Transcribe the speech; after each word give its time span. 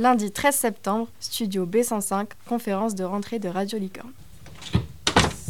Lundi 0.00 0.30
13 0.32 0.54
septembre, 0.54 1.08
studio 1.20 1.66
B105, 1.66 2.28
conférence 2.48 2.94
de 2.94 3.04
rentrée 3.04 3.38
de 3.38 3.50
Radio 3.50 3.78
Licorne. 3.78 4.12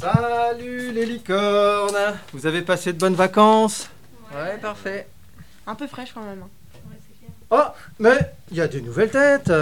Salut 0.01 0.91
les 0.93 1.07
licornes 1.07 1.95
Vous 2.33 2.47
avez 2.47 2.63
passé 2.63 2.93
de 2.93 2.99
bonnes 2.99 3.15
vacances? 3.15 3.89
Ouais, 4.35 4.59
parfait. 4.59 5.07
Un 5.69 5.77
peu 5.77 5.87
fraîche 5.87 6.11
quand 6.13 6.25
même. 6.25 6.43
hein. 6.43 6.49
Oh, 7.53 7.63
mais 8.01 8.19
il 8.51 8.57
y 8.57 8.61
a 8.61 8.67
des 8.67 8.81
nouvelles 8.83 9.11
têtes 9.11 9.53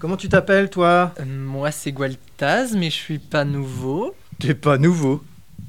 Comment 0.00 0.16
tu 0.16 0.28
t'appelles 0.28 0.68
toi? 0.68 1.12
Euh, 1.20 1.24
moi, 1.24 1.70
c'est 1.70 1.92
Gualtaz, 1.92 2.74
mais 2.76 2.90
je 2.90 2.96
suis 2.96 3.18
pas 3.20 3.44
nouveau. 3.44 4.14
T'es 4.40 4.54
pas 4.54 4.78
nouveau? 4.78 5.22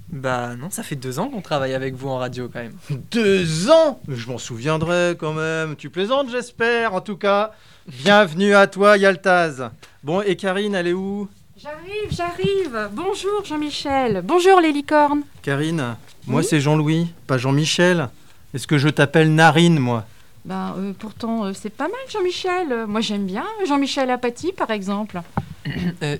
Bah 0.09 0.55
non, 0.55 0.70
ça 0.71 0.82
fait 0.84 0.95
deux 0.95 1.20
ans 1.20 1.29
qu'on 1.29 1.41
travaille 1.41 1.73
avec 1.73 1.93
vous 1.93 2.09
en 2.09 2.18
radio 2.18 2.50
quand 2.52 2.59
même. 2.59 2.75
Deux 3.11 3.70
ans? 3.70 4.00
Mais 4.07 4.16
Je 4.16 4.27
m'en 4.27 4.38
souviendrai 4.39 5.16
quand 5.20 5.34
même. 5.34 5.75
Tu 5.75 5.89
plaisantes 5.91 6.29
j'espère 6.32 6.95
en 6.95 7.02
tout 7.02 7.16
cas. 7.18 7.54
Bienvenue 7.88 8.55
à 8.55 8.65
toi 8.65 8.97
Yaltaz. 8.97 9.70
Bon 10.04 10.21
et 10.21 10.35
Karine 10.35 10.73
elle 10.73 10.88
est 10.88 10.94
où? 10.94 11.30
J'arrive, 11.55 12.09
j'arrive. 12.09 12.89
Bonjour 12.91 13.45
Jean-Michel. 13.45 14.21
Bonjour 14.23 14.59
les 14.59 14.71
licornes. 14.71 15.21
Karine, 15.44 15.95
moi 16.25 16.41
Oui 16.41 16.48
c'est 16.49 16.59
Jean-Louis, 16.59 17.13
pas 17.27 17.38
Jean-Michel. 17.38 18.09
Est-ce 18.55 18.66
que 18.66 18.80
je 18.80 18.89
t'appelle 18.89 19.35
Narine 19.35 19.77
moi? 19.77 20.05
Ben 20.45 20.73
euh, 20.80 20.94
pourtant 20.98 21.45
euh, 21.45 21.53
c'est 21.53 21.70
pas 21.70 21.88
mal 21.88 21.99
Jean-Michel. 22.09 22.71
Euh, 22.71 22.88
Moi 22.88 23.02
j'aime 23.02 23.27
bien 23.27 23.45
Jean-Michel 23.67 24.09
Apathy 24.09 24.52
par 24.52 24.72
exemple. 24.72 25.22
Euh, 26.03 26.17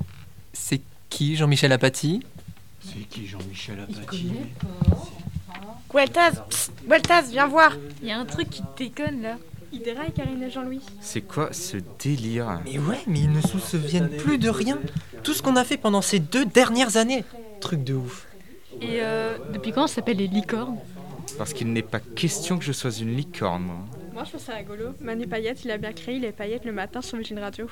c'est 0.54 0.82
qui 1.10 1.36
Jean-Michel 1.36 1.72
Apathy? 1.72 2.22
C'est 2.84 3.08
qui 3.10 3.27
Jean-Michel 3.27 3.86
Gueltaz, 5.94 6.41
Gueltaz, 6.88 7.30
viens 7.32 7.48
voir. 7.48 7.72
Il 8.02 8.08
y 8.08 8.12
a 8.12 8.20
un 8.20 8.26
truc 8.26 8.50
qui 8.50 8.62
déconne 8.77 9.22
là. 9.22 9.38
Il 9.72 9.82
déraille 9.82 10.12
Karine 10.12 10.42
et 10.44 10.50
Jean-Louis. 10.50 10.82
C'est 11.02 11.22
quoi 11.22 11.50
ce 11.52 11.78
délire 12.00 12.60
Mais 12.66 12.80
ouais, 12.80 13.00
mais 13.08 13.20
ils 13.20 13.32
ne 13.32 13.42
se 13.42 13.60
souviennent 13.60 14.10
plus 14.10 14.38
de 14.38 14.50
rien. 14.50 14.80
Tout 15.24 15.34
ce 15.34 15.41
qu'on 15.41 15.55
a 15.55 15.64
fait 15.64 15.78
pendant 15.78 16.02
ces 16.02 16.20
deux 16.20 16.46
dernières 16.46 16.98
années. 16.98 17.24
Truc 17.60 17.84
de 17.84 17.93
ouf. 17.93 18.27
Et 18.82 19.02
euh, 19.02 19.38
depuis 19.54 19.71
quand 19.71 19.86
on 19.86 19.88
s'appelle 19.88 20.18
les 20.18 20.27
licornes? 20.27 20.77
Parce 21.38 21.54
qu'il 21.54 21.71
n'est 21.74 21.82
pas 21.82 21.99
question 21.99 22.58
que 22.58 22.63
je 22.63 22.71
sois 22.71 22.91
une 22.91 23.16
licorne, 23.16 23.63
moi. 23.63 23.76
Moi, 24.13 24.24
je 24.24 24.30
trouve 24.30 24.41
ça 24.41 24.54
rigolo. 24.54 24.91
Manu 25.02 25.27
Payette, 25.27 25.66
il 25.66 25.71
a 25.71 25.77
bien 25.77 25.91
créé 25.91 26.20
les 26.20 26.32
paillettes 26.32 26.63
le 26.63 26.71
matin 26.71 27.02
sur 27.02 27.18
Virgin 27.18 27.40
Radio. 27.40 27.68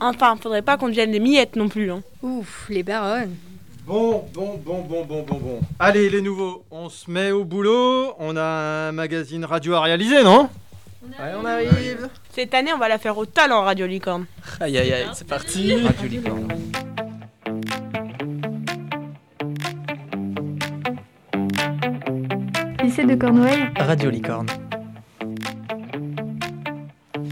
Enfin, 0.00 0.36
faudrait 0.36 0.60
pas 0.60 0.76
qu'on 0.76 0.88
devienne 0.88 1.12
des 1.12 1.20
miettes 1.20 1.56
non 1.56 1.68
plus. 1.68 1.90
Hein. 1.90 2.02
Ouf, 2.22 2.66
les 2.68 2.82
baronnes. 2.82 3.34
Bon, 3.86 4.22
bon, 4.34 4.60
bon, 4.62 4.82
bon, 4.82 5.06
bon, 5.06 5.22
bon, 5.22 5.38
bon. 5.38 5.60
Allez 5.78 6.10
les 6.10 6.20
nouveaux, 6.20 6.62
on 6.70 6.90
se 6.90 7.10
met 7.10 7.30
au 7.30 7.44
boulot. 7.44 8.12
On 8.18 8.36
a 8.36 8.42
un 8.88 8.92
magazine 8.92 9.46
radio 9.46 9.72
à 9.74 9.80
réaliser, 9.80 10.22
non? 10.22 10.50
Ouais, 11.18 11.32
on 11.40 11.44
arrive. 11.44 12.08
Cette 12.30 12.54
année 12.54 12.72
on 12.72 12.78
va 12.78 12.88
la 12.88 12.98
faire 12.98 13.16
au 13.16 13.26
talent 13.26 13.62
Radio 13.62 13.86
Licorne. 13.86 14.26
Aïe 14.60 14.78
aïe 14.78 14.92
aïe, 14.92 15.06
c'est 15.14 15.26
parti. 15.26 15.74
Radio 15.82 16.08
licorne. 16.08 16.48
Lycée 22.82 23.04
de 23.04 23.14
Cornouailles 23.14 23.68
Radio 23.76 24.10
Licorne. 24.10 24.46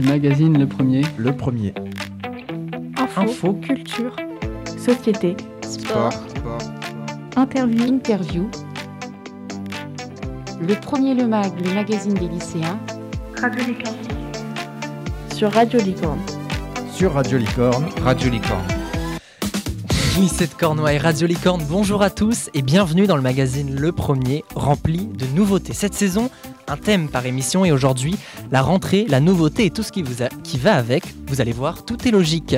Magazine 0.04 0.58
Le 0.58 0.66
Premier. 0.66 1.02
Le 1.16 1.32
premier. 1.34 1.74
Info, 2.98 3.20
Info. 3.22 3.52
culture, 3.54 4.16
société. 4.78 5.36
Sport. 5.62 6.12
Sport. 6.12 6.58
Interview. 7.36 7.84
Interview. 7.94 8.50
Le 10.60 10.74
premier 10.74 11.14
Le 11.14 11.26
Mag, 11.26 11.52
le 11.64 11.74
magazine 11.74 12.14
des 12.14 12.28
lycéens. 12.28 12.78
Radio 13.40 13.64
Licorne. 13.64 13.96
Sur 15.34 15.52
Radio 15.52 15.80
Licorne. 15.80 16.20
Sur 16.92 17.12
Radio 17.12 17.38
Licorne. 17.38 17.86
Radio 18.02 18.30
Licorne. 18.30 18.64
Lycée 20.18 20.46
de 20.46 20.54
Cornouailles, 20.54 20.98
Radio 20.98 21.26
Licorne, 21.26 21.62
bonjour 21.68 22.02
à 22.02 22.08
tous 22.10 22.48
et 22.54 22.62
bienvenue 22.62 23.06
dans 23.06 23.16
le 23.16 23.22
magazine 23.22 23.74
Le 23.78 23.92
Premier, 23.92 24.44
rempli 24.54 25.06
de 25.06 25.26
nouveautés. 25.34 25.74
Cette 25.74 25.92
saison, 25.94 26.30
un 26.68 26.76
thème 26.78 27.08
par 27.08 27.26
émission 27.26 27.64
et 27.66 27.72
aujourd'hui, 27.72 28.16
la 28.50 28.62
rentrée, 28.62 29.04
la 29.08 29.20
nouveauté 29.20 29.66
et 29.66 29.70
tout 29.70 29.82
ce 29.82 29.92
qui, 29.92 30.02
vous 30.02 30.22
a- 30.22 30.28
qui 30.42 30.56
va 30.58 30.74
avec. 30.74 31.04
Vous 31.26 31.40
allez 31.42 31.52
voir, 31.52 31.84
tout 31.84 32.08
est 32.08 32.10
logique. 32.10 32.56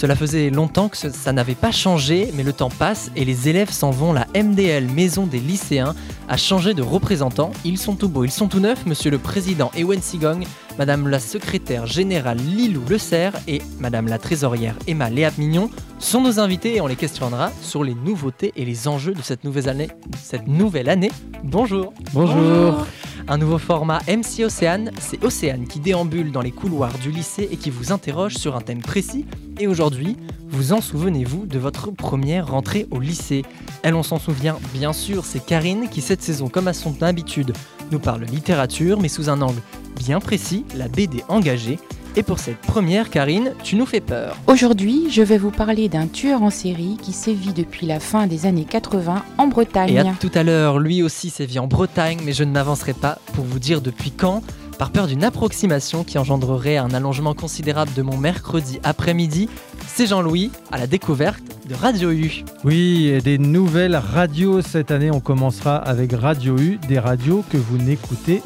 Cela 0.00 0.16
faisait 0.16 0.48
longtemps 0.48 0.88
que 0.88 0.96
ça 0.96 1.32
n'avait 1.34 1.54
pas 1.54 1.72
changé, 1.72 2.30
mais 2.32 2.42
le 2.42 2.54
temps 2.54 2.70
passe 2.70 3.10
et 3.16 3.26
les 3.26 3.50
élèves 3.50 3.70
s'en 3.70 3.90
vont. 3.90 4.14
La 4.14 4.26
MDL, 4.34 4.86
Maison 4.86 5.26
des 5.26 5.40
lycéens, 5.40 5.94
a 6.26 6.38
changé 6.38 6.72
de 6.72 6.80
représentant. 6.80 7.50
Ils 7.66 7.76
sont 7.76 7.96
tout 7.96 8.08
beaux, 8.08 8.24
ils 8.24 8.30
sont 8.30 8.48
tout 8.48 8.60
neufs, 8.60 8.86
monsieur 8.86 9.10
le 9.10 9.18
président 9.18 9.70
Ewen 9.76 10.00
Sigong, 10.00 10.46
madame 10.78 11.06
la 11.06 11.18
secrétaire 11.18 11.84
générale 11.84 12.38
Lilou 12.38 12.80
Le 12.88 12.96
Serre 12.96 13.34
et 13.46 13.60
madame 13.78 14.08
la 14.08 14.18
trésorière 14.18 14.74
Emma 14.86 15.10
Léa 15.10 15.32
Mignon 15.36 15.68
sont 15.98 16.22
nos 16.22 16.40
invités 16.40 16.76
et 16.76 16.80
on 16.80 16.86
les 16.86 16.96
questionnera 16.96 17.52
sur 17.60 17.84
les 17.84 17.94
nouveautés 17.94 18.54
et 18.56 18.64
les 18.64 18.88
enjeux 18.88 19.12
de 19.12 19.20
cette 19.20 19.44
nouvelle 19.44 19.68
année. 19.68 19.90
Cette 20.22 20.48
nouvelle 20.48 20.88
année. 20.88 21.10
Bonjour. 21.44 21.92
Bonjour. 22.14 22.86
Un 23.28 23.38
nouveau 23.38 23.58
format 23.58 24.00
MC 24.08 24.44
Océane, 24.44 24.90
c'est 25.00 25.22
Océane 25.24 25.66
qui 25.66 25.80
déambule 25.80 26.32
dans 26.32 26.40
les 26.40 26.50
couloirs 26.50 26.96
du 26.98 27.10
lycée 27.10 27.48
et 27.50 27.56
qui 27.56 27.70
vous 27.70 27.92
interroge 27.92 28.34
sur 28.34 28.56
un 28.56 28.60
thème 28.60 28.82
précis. 28.82 29.26
Et 29.58 29.66
aujourd'hui, 29.66 30.16
vous 30.48 30.72
en 30.72 30.80
souvenez-vous 30.80 31.46
de 31.46 31.58
votre 31.58 31.90
première 31.90 32.48
rentrée 32.48 32.86
au 32.90 32.98
lycée 32.98 33.44
Elle, 33.82 33.94
on 33.94 34.02
s'en 34.02 34.18
souvient 34.18 34.58
bien 34.74 34.92
sûr, 34.92 35.24
c'est 35.24 35.44
Karine 35.44 35.88
qui 35.88 36.00
cette 36.00 36.22
saison, 36.22 36.48
comme 36.48 36.68
à 36.68 36.72
son 36.72 37.02
habitude, 37.02 37.52
nous 37.90 38.00
parle 38.00 38.24
littérature, 38.24 39.00
mais 39.00 39.08
sous 39.08 39.30
un 39.30 39.42
angle 39.42 39.60
bien 39.96 40.20
précis, 40.20 40.64
la 40.76 40.88
BD 40.88 41.22
engagée. 41.28 41.78
Et 42.16 42.24
pour 42.24 42.40
cette 42.40 42.58
première, 42.58 43.08
Karine, 43.08 43.52
tu 43.62 43.76
nous 43.76 43.86
fais 43.86 44.00
peur. 44.00 44.36
Aujourd'hui, 44.48 45.06
je 45.10 45.22
vais 45.22 45.38
vous 45.38 45.52
parler 45.52 45.88
d'un 45.88 46.08
tueur 46.08 46.42
en 46.42 46.50
série 46.50 46.96
qui 47.00 47.12
sévit 47.12 47.52
depuis 47.52 47.86
la 47.86 48.00
fin 48.00 48.26
des 48.26 48.46
années 48.46 48.66
80 48.68 49.22
en 49.38 49.46
Bretagne. 49.46 49.94
Et 49.94 49.98
à 50.00 50.14
tout 50.18 50.30
à 50.34 50.42
l'heure, 50.42 50.80
lui 50.80 51.04
aussi 51.04 51.30
sévit 51.30 51.60
en 51.60 51.68
Bretagne, 51.68 52.18
mais 52.24 52.32
je 52.32 52.42
ne 52.42 52.50
m'avancerai 52.50 52.94
pas 52.94 53.18
pour 53.34 53.44
vous 53.44 53.60
dire 53.60 53.80
depuis 53.80 54.10
quand, 54.10 54.42
par 54.76 54.90
peur 54.90 55.06
d'une 55.06 55.22
approximation 55.22 56.02
qui 56.02 56.18
engendrerait 56.18 56.78
un 56.78 56.92
allongement 56.94 57.34
considérable 57.34 57.92
de 57.94 58.02
mon 58.02 58.16
mercredi 58.16 58.80
après-midi. 58.82 59.48
C'est 59.86 60.06
Jean-Louis 60.06 60.50
à 60.72 60.78
la 60.78 60.88
découverte 60.88 61.42
de 61.68 61.74
Radio 61.76 62.10
U. 62.10 62.44
Oui, 62.64 63.06
et 63.06 63.20
des 63.20 63.38
nouvelles 63.38 63.94
radios 63.94 64.62
cette 64.62 64.90
année. 64.90 65.12
On 65.12 65.20
commencera 65.20 65.76
avec 65.76 66.12
Radio 66.12 66.58
U, 66.58 66.80
des 66.88 66.98
radios 66.98 67.44
que 67.50 67.56
vous 67.56 67.78
n'écoutez 67.78 68.42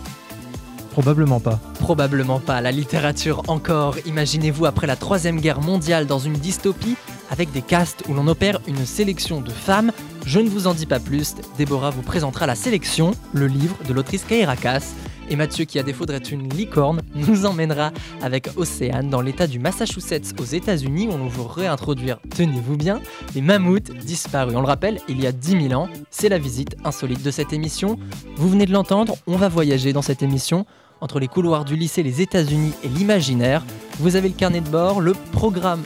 probablement 0.95 1.41
pas. 1.41 1.59
Probablement 1.81 2.39
pas 2.39 2.61
la 2.61 2.71
littérature 2.71 3.43
encore. 3.49 3.97
Imaginez-vous 4.07 4.65
après 4.65 4.87
la 4.87 4.95
Troisième 4.95 5.41
Guerre 5.41 5.61
mondiale 5.61 6.07
dans 6.07 6.21
une 6.21 6.35
dystopie 6.35 6.95
avec 7.31 7.51
des 7.51 7.63
castes 7.63 8.05
où 8.09 8.15
l'on 8.15 8.29
opère 8.29 8.61
une 8.69 8.87
sélection 8.87 9.41
de 9.41 9.51
femmes. 9.51 9.91
Je 10.25 10.39
ne 10.39 10.49
vous 10.49 10.69
en 10.69 10.73
dis 10.73 10.87
pas 10.87 11.01
plus. 11.01 11.35
Déborah 11.59 11.91
vous 11.91 12.03
présentera 12.03 12.47
la 12.47 12.55
sélection, 12.55 13.11
le 13.33 13.49
livre 13.49 13.77
de 13.89 13.93
l'autrice 13.93 14.23
Kaira 14.23 14.55
Cass. 14.55 14.95
Et 15.31 15.35
Mathieu, 15.35 15.65
qui 15.65 15.81
à 15.81 15.83
défaut 15.83 16.07
d'être 16.07 16.31
une 16.31 16.49
licorne, 16.49 17.03
nous 17.17 17.45
emmènera 17.45 17.91
avec 18.23 18.51
Océane 18.57 19.11
dans 19.11 19.21
l'état 19.21 19.49
du 19.49 19.59
Massachusetts 19.59 20.35
aux 20.39 20.45
États-Unis 20.45 21.09
où 21.09 21.15
on 21.15 21.27
vous 21.27 21.49
réintroduire, 21.49 22.21
tenez-vous 22.37 22.77
bien, 22.77 23.01
les 23.35 23.41
mammouths 23.41 23.91
disparus. 23.91 24.55
On 24.55 24.61
le 24.61 24.69
rappelle, 24.69 25.01
il 25.09 25.21
y 25.21 25.27
a 25.27 25.33
10 25.33 25.69
000 25.69 25.81
ans, 25.81 25.89
c'est 26.11 26.29
la 26.29 26.39
visite 26.39 26.77
insolite 26.85 27.25
de 27.25 27.33
cette 27.33 27.53
émission. 27.53 27.99
Vous 28.37 28.49
venez 28.49 28.67
de 28.67 28.73
l'entendre, 28.73 29.17
on 29.27 29.37
va 29.37 29.49
voyager 29.49 29.93
dans 29.93 30.03
cette 30.03 30.23
émission 30.23 30.67
entre 31.05 31.21
les 31.21 31.29
couloirs 31.29 31.67
du 31.67 31.77
lycée, 31.77 32.03
les 32.03 32.23
États-Unis 32.23 32.73
et 32.83 32.89
l'imaginaire. 32.89 33.63
Vous 33.99 34.17
avez 34.17 34.29
le 34.31 34.35
carnet 34.35 34.63
de 34.63 34.69
bord, 34.71 35.03
le 35.03 35.13
programme, 35.33 35.83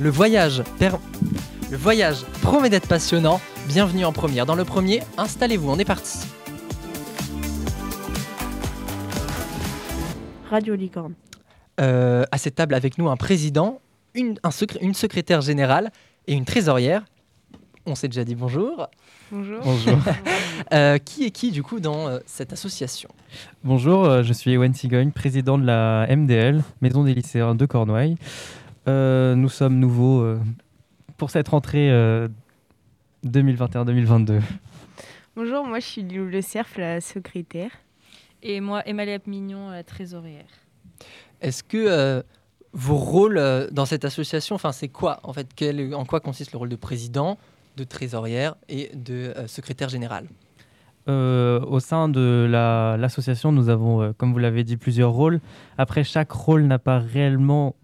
le 0.00 0.08
voyage, 0.08 0.62
per- 0.78 0.98
le 1.68 1.76
voyage 1.76 2.18
promet 2.42 2.70
d'être 2.70 2.86
passionnant. 2.86 3.40
Bienvenue 3.66 4.04
en 4.04 4.12
première. 4.12 4.46
Dans 4.46 4.54
le 4.54 4.64
premier, 4.64 5.02
installez-vous, 5.18 5.68
on 5.68 5.80
est 5.80 5.84
parti. 5.84 6.20
Radio 10.48 10.76
Licorne. 10.76 11.14
Euh, 11.80 12.22
à 12.30 12.38
cette 12.38 12.54
table 12.54 12.74
avec 12.74 12.98
nous 12.98 13.08
un 13.10 13.16
président, 13.16 13.80
une, 14.14 14.38
un 14.44 14.50
secré- 14.50 14.78
une 14.80 14.94
secrétaire 14.94 15.40
générale 15.40 15.90
et 16.28 16.34
une 16.34 16.44
trésorière. 16.44 17.04
On 17.86 17.94
s'est 17.94 18.08
déjà 18.08 18.24
dit 18.24 18.34
bonjour. 18.34 18.88
Bonjour. 19.30 19.60
Bonjour. 19.62 19.98
Euh, 20.72 20.98
qui 20.98 21.24
est 21.24 21.30
qui 21.32 21.50
du 21.50 21.62
coup 21.62 21.80
dans 21.80 22.06
euh, 22.08 22.18
cette 22.24 22.52
association? 22.52 23.08
Bonjour, 23.64 24.04
euh, 24.04 24.22
je 24.22 24.32
suis 24.32 24.52
Ewen 24.52 24.72
Sigogne, 24.74 25.10
président 25.10 25.58
de 25.58 25.64
la 25.66 26.06
MDL, 26.14 26.62
Maison 26.80 27.02
des 27.02 27.14
lycéens 27.14 27.54
de 27.56 27.66
Cornouailles. 27.66 28.16
Euh, 28.86 29.34
nous 29.34 29.48
sommes 29.48 29.78
nouveaux 29.80 30.20
euh, 30.20 30.38
pour 31.16 31.30
cette 31.30 31.48
rentrée 31.48 31.90
euh, 31.90 32.28
2021-2022. 33.26 34.40
Bonjour, 35.34 35.66
moi 35.66 35.80
je 35.80 35.86
suis 35.86 36.02
Lilou 36.02 36.26
Le 36.26 36.42
Cerf, 36.42 36.68
la 36.78 37.00
secrétaire. 37.00 37.70
Et 38.42 38.60
moi, 38.60 38.82
Emma 38.86 39.04
Mignon, 39.26 39.70
la 39.70 39.82
trésorière. 39.82 40.46
Est-ce 41.40 41.64
que 41.64 41.76
euh, 41.78 42.22
vos 42.72 42.96
rôles 42.96 43.68
dans 43.72 43.86
cette 43.86 44.04
association, 44.04 44.54
enfin 44.54 44.72
c'est 44.72 44.88
quoi 44.88 45.18
en 45.24 45.32
fait? 45.32 45.48
Quel- 45.56 45.94
En 45.94 46.04
quoi 46.04 46.20
consiste 46.20 46.52
le 46.52 46.58
rôle 46.58 46.68
de 46.68 46.76
président, 46.76 47.36
de 47.76 47.84
trésorière 47.84 48.54
et 48.68 48.90
de 48.94 49.32
euh, 49.36 49.46
secrétaire 49.46 49.88
général 49.88 50.26
Euh, 51.08 51.58
au 51.66 51.80
sein 51.80 52.08
de 52.08 52.46
la- 52.48 52.96
l'association, 52.96 53.50
nous 53.50 53.68
avons, 53.68 54.00
euh, 54.02 54.12
comme 54.16 54.32
vous 54.32 54.38
l'avez 54.38 54.62
dit, 54.62 54.76
plusieurs 54.76 55.10
rôles. 55.10 55.40
Après, 55.76 56.04
chaque 56.04 56.30
rôle 56.30 56.62
n'a 56.62 56.78
pas 56.78 56.98
réellement 57.00 57.74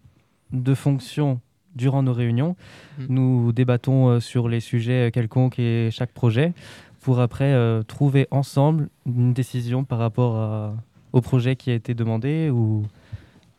de 0.53 0.73
fonction 0.75 1.41
durant 1.75 2.03
nos 2.05 2.13
réunions. 2.13 2.55
Mm. 2.99 3.07
Nous 3.09 3.53
débattons 3.53 4.09
euh, 4.09 4.21
sur 4.21 4.49
les 4.49 4.61
sujets 4.61 5.11
quelconques 5.13 5.59
et 5.59 5.91
chaque 5.91 6.13
projet 6.13 6.53
pour 7.01 7.19
après 7.21 7.55
trouver 7.87 8.27
ensemble 8.31 8.89
une 9.07 9.33
décision 9.33 9.83
par 9.85 9.99
rapport 9.99 10.37
à- 10.37 10.75
au 11.13 11.21
projet 11.21 11.57
qui 11.57 11.71
a 11.71 11.75
été 11.75 11.95
demandé 11.95 12.51
ou 12.51 12.85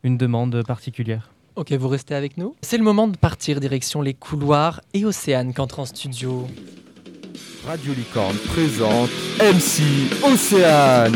une 0.04 0.16
demande 0.16 0.62
particulière. 0.64 1.30
Ok, 1.56 1.72
vous 1.72 1.88
restez 1.88 2.14
avec 2.14 2.36
nous. 2.36 2.54
C'est 2.62 2.78
le 2.78 2.84
moment 2.84 3.08
de 3.08 3.16
partir 3.16 3.60
direction 3.60 4.02
les 4.02 4.14
couloirs 4.14 4.80
et 4.94 5.04
Océane 5.04 5.52
qui 5.52 5.60
entre 5.60 5.80
en 5.80 5.84
studio. 5.84 6.46
Radio 7.66 7.92
Licorne 7.92 8.36
présente 8.54 9.10
MC 9.40 9.82
Océane, 10.24 11.14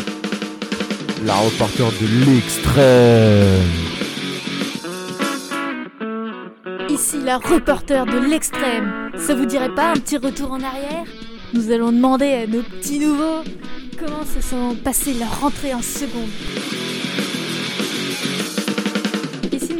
la 1.25 1.35
reporter 1.37 1.91
de 2.01 2.27
l'extrême. 2.27 3.63
Ici 6.91 7.17
la 7.25 7.39
reporter 7.39 8.05
de 8.05 8.19
l'extrême. 8.19 9.11
Ça 9.19 9.35
vous 9.35 9.47
dirait 9.47 9.75
pas 9.75 9.93
un 9.93 9.95
petit 9.95 10.17
retour 10.17 10.53
en 10.53 10.61
arrière? 10.61 11.07
Nous 11.55 11.71
allons 11.71 11.93
demander 11.93 12.33
à 12.33 12.47
nos 12.47 12.63
petits 12.63 12.99
nouveaux 12.99 13.43
comment 13.99 14.25
se 14.25 14.41
sont 14.41 14.75
passées 14.83 15.15
leur 15.15 15.41
rentrée 15.41 15.73
en 15.73 15.83
seconde. 15.83 16.29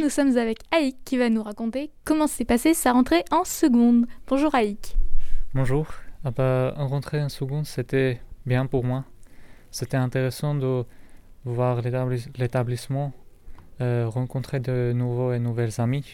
Nous 0.05 0.11
sommes 0.11 0.37
avec 0.37 0.59
Aïk 0.69 0.97
qui 1.03 1.17
va 1.17 1.31
nous 1.31 1.41
raconter 1.41 1.89
comment 2.03 2.27
s'est 2.27 2.45
passée 2.45 2.75
sa 2.75 2.91
rentrée 2.91 3.25
en 3.31 3.43
seconde. 3.43 4.05
Bonjour 4.27 4.53
Aïk. 4.53 4.95
Bonjour. 5.55 5.87
Ah 6.23 6.29
bah, 6.29 6.75
en 6.77 6.85
rentrée 6.85 7.23
en 7.23 7.29
seconde, 7.29 7.65
c'était 7.65 8.21
bien 8.45 8.67
pour 8.67 8.83
moi. 8.83 9.03
C'était 9.71 9.97
intéressant 9.97 10.53
de 10.53 10.83
voir 11.43 11.81
l'établis- 11.81 12.29
l'établissement, 12.37 13.13
euh, 13.81 14.07
rencontrer 14.07 14.59
de 14.59 14.93
nouveaux 14.93 15.33
et 15.33 15.39
nouvelles 15.39 15.81
amis. 15.81 16.05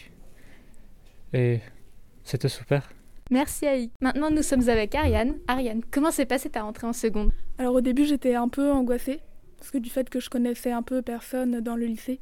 Et 1.34 1.60
c'était 2.24 2.48
super. 2.48 2.90
Merci 3.30 3.66
Aïk. 3.66 3.92
Maintenant 4.00 4.30
nous 4.30 4.42
sommes 4.42 4.70
avec 4.70 4.94
Ariane. 4.94 5.34
Ariane, 5.48 5.82
comment 5.90 6.10
s'est 6.10 6.24
passée 6.24 6.48
ta 6.48 6.62
rentrée 6.62 6.86
en 6.86 6.94
seconde? 6.94 7.30
Alors 7.58 7.74
au 7.74 7.82
début 7.82 8.06
j'étais 8.06 8.36
un 8.36 8.48
peu 8.48 8.72
angoissée, 8.72 9.20
parce 9.58 9.70
que 9.70 9.76
du 9.76 9.90
fait 9.90 10.08
que 10.08 10.18
je 10.18 10.30
connaissais 10.30 10.72
un 10.72 10.82
peu 10.82 11.02
personne 11.02 11.60
dans 11.60 11.76
le 11.76 11.84
lycée. 11.84 12.20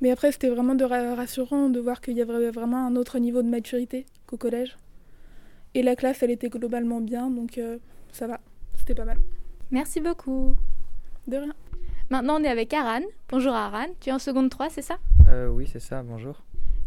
Mais 0.00 0.10
après 0.10 0.32
c'était 0.32 0.48
vraiment 0.48 0.74
de 0.74 0.84
ra- 0.84 1.14
rassurant 1.14 1.68
de 1.70 1.80
voir 1.80 2.00
qu'il 2.00 2.14
y 2.16 2.22
avait 2.22 2.50
vraiment 2.50 2.86
un 2.86 2.96
autre 2.96 3.18
niveau 3.18 3.42
de 3.42 3.48
maturité 3.48 4.04
qu'au 4.26 4.36
collège. 4.36 4.76
Et 5.74 5.82
la 5.82 5.96
classe 5.96 6.22
elle 6.22 6.30
était 6.30 6.48
globalement 6.48 7.00
bien, 7.00 7.30
donc 7.30 7.58
euh, 7.58 7.78
ça 8.12 8.26
va, 8.26 8.40
c'était 8.76 8.94
pas 8.94 9.04
mal. 9.04 9.18
Merci 9.70 10.00
beaucoup. 10.00 10.56
De 11.26 11.36
rien. 11.38 11.54
Maintenant 12.10 12.38
on 12.40 12.44
est 12.44 12.48
avec 12.48 12.72
Aran. 12.72 13.00
Bonjour 13.30 13.52
Aran, 13.52 13.86
tu 14.00 14.10
es 14.10 14.12
en 14.12 14.18
seconde 14.18 14.50
3, 14.50 14.70
c'est 14.70 14.82
ça? 14.82 14.98
Euh, 15.28 15.48
oui, 15.48 15.68
c'est 15.70 15.80
ça, 15.80 16.02
bonjour. 16.02 16.42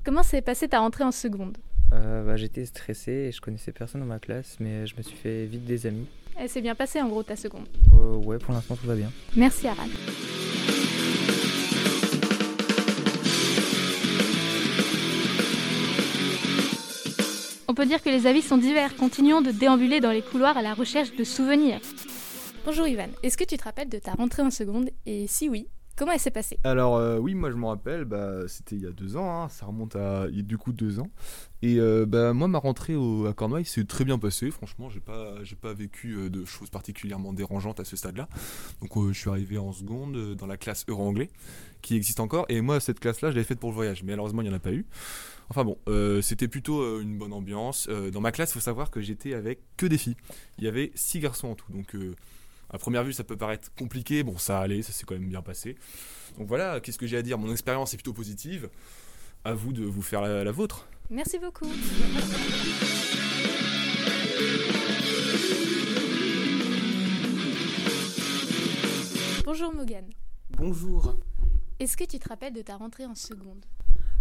Comment 0.05 0.23
s'est 0.23 0.41
passée 0.41 0.67
ta 0.69 0.79
rentrée 0.79 1.03
en 1.03 1.11
seconde? 1.11 1.57
Euh, 1.91 2.23
bah, 2.23 2.37
J'étais 2.37 2.65
stressé 2.65 3.11
et 3.11 3.31
je 3.31 3.41
connaissais 3.41 3.71
personne 3.71 4.01
dans 4.01 4.07
ma 4.07 4.19
classe, 4.19 4.57
mais 4.59 4.85
je 4.87 4.95
me 4.95 5.01
suis 5.01 5.17
fait 5.17 5.45
vite 5.45 5.65
des 5.65 5.87
amis. 5.87 6.05
Elle 6.37 6.47
s'est 6.47 6.61
bien 6.61 6.75
passée 6.75 7.01
en 7.01 7.09
gros 7.09 7.23
ta 7.23 7.35
seconde? 7.35 7.67
Euh, 7.93 8.15
ouais, 8.15 8.37
pour 8.37 8.53
l'instant 8.53 8.75
tout 8.75 8.87
va 8.87 8.95
bien. 8.95 9.11
Merci 9.35 9.67
Aran. 9.67 9.87
On 17.71 17.75
peut 17.75 17.85
dire 17.85 18.01
que 18.01 18.09
les 18.09 18.25
avis 18.25 18.41
sont 18.41 18.57
divers. 18.57 18.95
Continuons 18.95 19.41
de 19.41 19.51
déambuler 19.51 19.99
dans 19.99 20.09
les 20.09 20.23
couloirs 20.23 20.57
à 20.57 20.63
la 20.63 20.73
recherche 20.73 21.15
de 21.15 21.23
souvenirs. 21.23 21.79
Bonjour 22.65 22.87
Ivan, 22.87 23.09
est-ce 23.21 23.37
que 23.37 23.43
tu 23.43 23.57
te 23.57 23.63
rappelles 23.63 23.89
de 23.89 23.99
ta 23.99 24.13
rentrée 24.13 24.41
en 24.41 24.49
seconde? 24.49 24.89
Et 25.05 25.27
si 25.27 25.49
oui, 25.49 25.67
comment 25.95 26.11
elle 26.11 26.19
s'est 26.19 26.31
passée? 26.31 26.57
Alors 26.63 26.97
euh, 26.97 27.19
oui, 27.19 27.35
moi 27.35 27.51
je 27.51 27.57
me 27.57 27.67
rappelle, 27.67 28.05
bah, 28.05 28.47
c'était 28.47 28.75
il 28.75 28.81
y 28.81 28.87
a 28.87 28.89
deux 28.89 29.17
ans, 29.17 29.43
hein, 29.43 29.49
ça 29.49 29.67
remonte 29.67 29.95
à 29.95 30.25
il 30.31 30.37
y 30.37 30.39
a 30.39 30.41
du 30.41 30.57
coup 30.57 30.73
deux 30.73 30.99
ans. 30.99 31.11
Et 31.61 31.79
euh, 31.79 32.07
bah, 32.07 32.33
moi 32.33 32.47
ma 32.47 32.57
rentrée 32.57 32.95
au, 32.95 33.27
à 33.27 33.33
Cornouailles 33.33 33.65
s'est 33.65 33.85
très 33.85 34.03
bien 34.03 34.17
passée, 34.17 34.49
franchement 34.49 34.89
j'ai 34.89 34.99
pas, 34.99 35.35
j'ai 35.43 35.55
pas 35.55 35.71
vécu 35.71 36.15
euh, 36.15 36.29
de 36.31 36.45
choses 36.45 36.71
particulièrement 36.71 37.33
dérangeantes 37.33 37.79
à 37.79 37.85
ce 37.85 37.95
stade-là. 37.95 38.29
Donc 38.81 38.97
euh, 38.97 39.13
je 39.13 39.19
suis 39.19 39.29
arrivé 39.29 39.59
en 39.59 39.73
seconde 39.73 40.33
dans 40.33 40.47
la 40.47 40.57
classe 40.57 40.85
euro-anglais 40.87 41.29
qui 41.83 41.95
existe 41.95 42.19
encore, 42.19 42.47
et 42.49 42.61
moi 42.61 42.79
cette 42.79 42.99
classe-là 42.99 43.29
je 43.29 43.35
l'avais 43.35 43.45
faite 43.47 43.59
pour 43.59 43.69
le 43.69 43.75
voyage, 43.75 44.01
mais 44.01 44.13
malheureusement 44.13 44.41
il 44.41 44.47
n'y 44.47 44.53
en 44.53 44.57
a 44.57 44.59
pas 44.59 44.73
eu. 44.73 44.87
Enfin 45.51 45.63
bon, 45.65 45.79
euh, 45.87 46.21
c'était 46.21 46.47
plutôt 46.47 46.81
euh, 46.81 47.01
une 47.01 47.17
bonne 47.17 47.33
ambiance. 47.33 47.87
Euh, 47.89 48.11
dans 48.11 48.21
ma 48.21 48.31
classe, 48.31 48.51
il 48.51 48.53
faut 48.53 48.59
savoir 48.59 48.91
que 48.91 49.01
j'étais 49.01 49.33
avec 49.33 49.61
que 49.77 49.87
des 49.87 49.97
filles. 49.97 50.15
Il 50.59 50.63
y 50.63 50.67
avait 50.67 50.91
six 50.93 51.19
garçons 51.19 51.47
en 51.47 51.55
tout, 51.55 51.71
donc 51.71 51.95
euh, 51.95 52.15
à 52.69 52.77
première 52.77 53.03
vue, 53.03 53.13
ça 53.13 53.23
peut 53.23 53.35
paraître 53.35 53.73
compliqué. 53.73 54.21
Bon, 54.21 54.37
ça 54.37 54.59
allait, 54.59 54.83
ça 54.83 54.91
s'est 54.91 55.05
quand 55.05 55.15
même 55.15 55.27
bien 55.27 55.41
passé. 55.41 55.75
Donc 56.37 56.47
voilà, 56.47 56.79
qu'est-ce 56.79 56.99
que 56.99 57.07
j'ai 57.07 57.17
à 57.17 57.23
dire? 57.23 57.39
Mon 57.39 57.51
expérience 57.51 57.95
est 57.95 57.97
plutôt 57.97 58.13
positive. 58.13 58.69
À 59.43 59.53
vous 59.53 59.73
de 59.73 59.83
vous 59.85 60.03
faire 60.03 60.21
la, 60.21 60.43
la 60.43 60.51
vôtre. 60.51 60.87
Merci 61.09 61.39
beaucoup. 61.39 61.65
Bonjour 69.45 69.73
Morgan. 69.73 70.05
Bonjour. 70.51 71.17
Est-ce 71.79 71.97
que 71.97 72.03
tu 72.03 72.19
te 72.19 72.29
rappelles 72.29 72.53
de 72.53 72.61
ta 72.61 72.75
rentrée 72.75 73.07
en 73.07 73.15
seconde? 73.15 73.65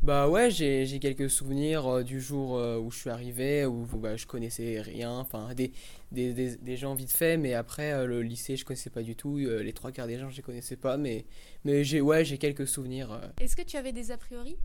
Bah 0.03 0.29
ouais, 0.29 0.51
j'ai 0.51 0.87
j'ai 0.87 1.01
quelques 1.01 1.29
souvenirs 1.29 1.87
euh, 1.87 2.03
du 2.03 2.21
jour 2.21 2.57
euh, 2.57 2.79
où 2.79 2.91
je 2.91 2.99
suis 2.99 3.11
arrivé, 3.11 3.67
où 3.67 3.85
bah, 3.85 4.17
je 4.17 4.27
connaissais 4.27 4.81
rien, 4.81 5.11
enfin 5.11 5.53
des, 5.55 5.73
des, 6.13 6.33
des, 6.33 6.57
des 6.57 6.77
gens 6.77 6.95
vite 6.95 7.13
fait, 7.13 7.37
mais 7.37 7.53
après 7.53 7.93
euh, 7.93 8.07
le 8.07 8.23
lycée 8.23 8.57
je 8.57 8.65
connaissais 8.65 8.91
pas 8.91 9.03
du 9.03 9.17
tout, 9.17 9.37
les 9.37 9.73
trois 9.73 9.91
quarts 9.91 10.07
des 10.07 10.19
gens 10.19 10.31
je 10.31 10.37
les 10.37 10.43
connaissais 10.43 10.77
pas, 10.77 10.97
mais, 10.97 11.27
mais 11.65 11.85
j'ai 11.85 12.01
ouais, 12.01 12.25
j'ai 12.25 12.39
quelques 12.39 12.67
souvenirs. 12.67 13.21
Est-ce 13.41 13.57
que 13.57 13.63
tu 13.63 13.77
avais 13.77 13.93
des 13.93 14.11
a 14.11 14.17
priori? 14.17 14.57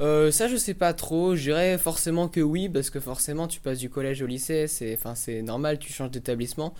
Euh, 0.00 0.30
ça 0.30 0.48
je 0.48 0.56
sais 0.56 0.74
pas 0.74 0.94
trop, 0.94 1.36
je 1.36 1.42
dirais 1.42 1.78
forcément 1.78 2.28
que 2.28 2.40
oui, 2.40 2.68
parce 2.68 2.90
que 2.90 2.98
forcément 2.98 3.46
tu 3.46 3.60
passes 3.60 3.78
du 3.78 3.90
collège 3.90 4.20
au 4.22 4.26
lycée, 4.26 4.66
c'est 4.66 4.98
c'est 5.14 5.42
normal, 5.42 5.78
tu 5.78 5.92
changes 5.92 6.10
d'établissement. 6.10 6.74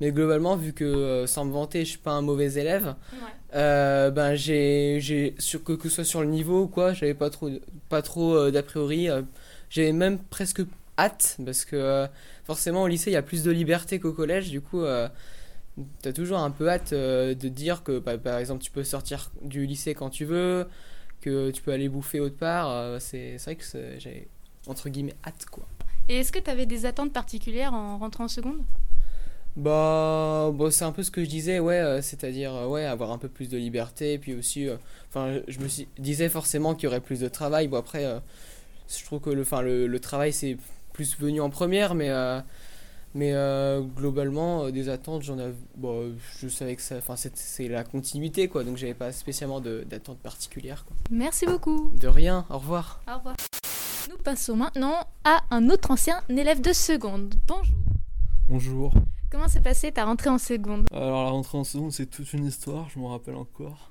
Mais 0.00 0.12
globalement, 0.12 0.56
vu 0.56 0.72
que 0.72 0.84
euh, 0.84 1.26
sans 1.26 1.44
me 1.44 1.52
vanter, 1.52 1.84
je 1.84 1.90
suis 1.90 1.98
pas 1.98 2.12
un 2.12 2.22
mauvais 2.22 2.52
élève, 2.54 2.94
euh, 3.54 4.10
ben 4.10 4.34
j'ai, 4.34 4.98
j'ai 5.00 5.34
sur, 5.38 5.64
que, 5.64 5.72
que 5.72 5.88
ce 5.88 5.96
soit 5.96 6.04
sur 6.04 6.20
le 6.20 6.28
niveau 6.28 6.62
ou 6.62 6.68
quoi, 6.68 6.92
j'avais 6.92 7.14
pas 7.14 7.30
trop, 7.30 7.50
pas 7.88 8.02
trop 8.02 8.34
euh, 8.34 8.50
d'a 8.50 8.62
priori. 8.62 9.08
j'avais 9.70 9.92
même 9.92 10.18
presque 10.18 10.62
hâte, 10.98 11.36
parce 11.44 11.64
que 11.64 12.06
forcément 12.44 12.82
au 12.82 12.86
lycée 12.88 13.10
il 13.10 13.14
y 13.14 13.16
a 13.16 13.22
plus 13.22 13.42
de 13.42 13.50
liberté 13.50 14.00
qu'au 14.00 14.12
collège, 14.12 14.50
du 14.50 14.60
coup 14.60 14.82
euh, 14.82 15.08
t'as 16.02 16.12
toujours 16.12 16.38
un 16.38 16.50
peu 16.50 16.68
hâte 16.68 16.92
euh, 16.92 17.34
de 17.34 17.48
dire 17.48 17.82
que 17.82 17.98
bah, 17.98 18.18
par 18.18 18.38
exemple 18.38 18.62
tu 18.62 18.70
peux 18.70 18.84
sortir 18.84 19.30
du 19.42 19.66
lycée 19.66 19.94
quand 19.94 20.10
tu 20.10 20.24
veux, 20.24 20.66
que 21.20 21.50
tu 21.50 21.62
peux 21.62 21.72
aller 21.72 21.88
bouffer 21.88 22.20
autre 22.20 22.36
part. 22.36 22.70
euh, 22.70 22.98
c'est, 23.00 23.38
c'est 23.38 23.44
vrai 23.44 23.56
que 23.56 23.64
j'avais 23.98 24.28
entre 24.66 24.88
guillemets 24.88 25.16
hâte 25.26 25.46
quoi. 25.50 25.66
Et 26.08 26.16
est-ce 26.16 26.32
que 26.32 26.38
tu 26.38 26.50
avais 26.50 26.66
des 26.66 26.86
attentes 26.86 27.12
particulières 27.12 27.74
en 27.74 27.98
rentrant 27.98 28.24
en 28.24 28.28
seconde? 28.28 28.62
Bah, 29.58 30.50
bon, 30.54 30.70
c'est 30.70 30.84
un 30.84 30.92
peu 30.92 31.02
ce 31.02 31.10
que 31.10 31.24
je 31.24 31.28
disais, 31.28 31.58
ouais, 31.58 31.80
euh, 31.80 32.00
c'est-à-dire 32.00 32.54
euh, 32.54 32.68
ouais, 32.68 32.84
avoir 32.84 33.10
un 33.10 33.18
peu 33.18 33.28
plus 33.28 33.48
de 33.48 33.58
liberté, 33.58 34.12
et 34.12 34.18
puis 34.18 34.34
aussi, 34.34 34.68
euh, 34.68 34.76
enfin, 35.08 35.40
je 35.48 35.58
me 35.58 35.66
suis, 35.66 35.88
disais 35.98 36.28
forcément 36.28 36.76
qu'il 36.76 36.84
y 36.84 36.86
aurait 36.86 37.00
plus 37.00 37.18
de 37.18 37.26
travail. 37.28 37.66
Bon, 37.66 37.76
après, 37.76 38.04
euh, 38.04 38.20
je 38.88 39.04
trouve 39.04 39.20
que 39.20 39.30
le, 39.30 39.42
enfin, 39.42 39.60
le, 39.62 39.88
le 39.88 40.00
travail 40.00 40.32
c'est 40.32 40.56
plus 40.92 41.18
venu 41.18 41.40
en 41.40 41.50
première, 41.50 41.96
mais, 41.96 42.08
euh, 42.08 42.40
mais 43.16 43.32
euh, 43.34 43.80
globalement, 43.80 44.66
euh, 44.66 44.70
des 44.70 44.88
attentes, 44.88 45.22
j'en 45.22 45.40
avais, 45.40 45.54
bon, 45.76 46.14
je 46.40 46.46
savais 46.46 46.76
que 46.76 46.82
ça, 46.82 46.98
enfin, 46.98 47.16
c'est 47.16 47.36
c'est 47.36 47.66
la 47.66 47.82
continuité, 47.82 48.46
quoi, 48.46 48.62
donc 48.62 48.76
j'avais 48.76 48.94
pas 48.94 49.10
spécialement 49.10 49.60
de- 49.60 49.84
d'attentes 49.90 50.20
particulières, 50.20 50.84
quoi. 50.86 50.96
Merci 51.10 51.46
beaucoup. 51.46 51.90
De 52.00 52.06
rien, 52.06 52.46
au 52.48 52.58
revoir. 52.58 53.00
Au 53.12 53.16
revoir. 53.18 53.34
Nous 54.08 54.18
passons 54.22 54.54
maintenant 54.54 54.94
à 55.24 55.40
un 55.50 55.68
autre 55.68 55.90
ancien 55.90 56.20
élève 56.28 56.60
de 56.60 56.72
seconde. 56.72 57.34
Bonjour. 57.48 57.74
Bonjour. 58.48 58.92
Comment 59.30 59.48
s'est 59.48 59.60
passée 59.60 59.92
ta 59.92 60.04
rentrée 60.06 60.30
en 60.30 60.38
seconde? 60.38 60.86
Alors 60.92 61.24
la 61.24 61.30
rentrée 61.30 61.58
en 61.58 61.64
seconde, 61.64 61.92
c'est 61.92 62.06
toute 62.06 62.32
une 62.32 62.46
histoire, 62.46 62.88
je 62.88 62.98
m'en 62.98 63.08
rappelle 63.08 63.34
encore. 63.36 63.90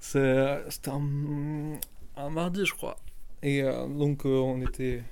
C'est- 0.00 0.62
C'était 0.70 0.90
un, 0.90 1.78
un 2.16 2.30
mardi, 2.30 2.64
je 2.64 2.74
crois. 2.74 2.96
Et 3.42 3.62
euh, 3.62 3.86
donc 3.86 4.24
euh, 4.26 4.38
on 4.38 4.60
était... 4.62 5.02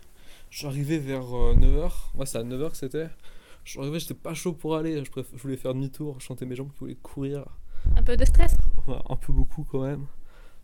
Je 0.50 0.58
suis 0.58 0.66
arrivé 0.66 0.98
vers 0.98 1.22
9h. 1.24 1.90
Ouais, 2.14 2.24
c'est 2.24 2.38
à 2.38 2.42
9h 2.44 2.70
que 2.70 2.76
c'était. 2.76 3.08
Je 3.64 3.72
suis 3.72 3.80
arrivé, 3.80 3.98
j'étais 3.98 4.14
pas 4.14 4.32
chaud 4.32 4.52
pour 4.52 4.76
aller. 4.76 5.04
Je, 5.04 5.10
préf- 5.10 5.26
je 5.34 5.42
voulais 5.42 5.56
faire 5.56 5.74
demi-tour, 5.74 6.16
je 6.20 6.26
sentais 6.26 6.46
mes 6.46 6.54
jambes 6.54 6.70
qui 6.72 6.78
voulaient 6.78 6.94
courir. 6.94 7.44
Un 7.96 8.02
peu 8.02 8.16
de 8.16 8.24
stress? 8.24 8.56
Ouais, 8.86 8.96
un 9.10 9.16
peu 9.16 9.32
beaucoup 9.32 9.64
quand 9.70 9.82
même. 9.82 10.06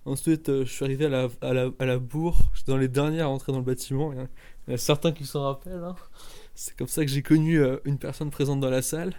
Ensuite, 0.07 0.49
euh, 0.49 0.64
je 0.64 0.71
suis 0.73 0.85
arrivé 0.85 1.07
à 1.07 1.09
la, 1.09 1.28
à 1.42 1.52
la, 1.52 1.69
à 1.78 1.85
la 1.85 1.99
bourre. 1.99 2.38
J'étais 2.54 2.73
dans 2.73 2.78
les 2.78 2.88
derniers 2.88 3.21
à 3.21 3.26
rentrer 3.26 3.52
dans 3.52 3.59
le 3.59 3.64
bâtiment. 3.64 4.12
Il 4.12 4.26
y, 4.69 4.71
y 4.71 4.75
a 4.75 4.78
certains 4.78 5.12
qui 5.12 5.26
s'en 5.26 5.42
rappellent. 5.45 5.85
hein. 5.85 5.97
C'est 6.54 6.76
comme 6.76 6.88
ça 6.88 7.04
que 7.04 7.11
j'ai 7.11 7.23
connu 7.23 7.59
euh, 7.59 7.78
une 7.85 7.99
personne 7.99 8.30
présente 8.30 8.61
dans 8.61 8.71
la 8.71 8.82
salle. 8.82 9.14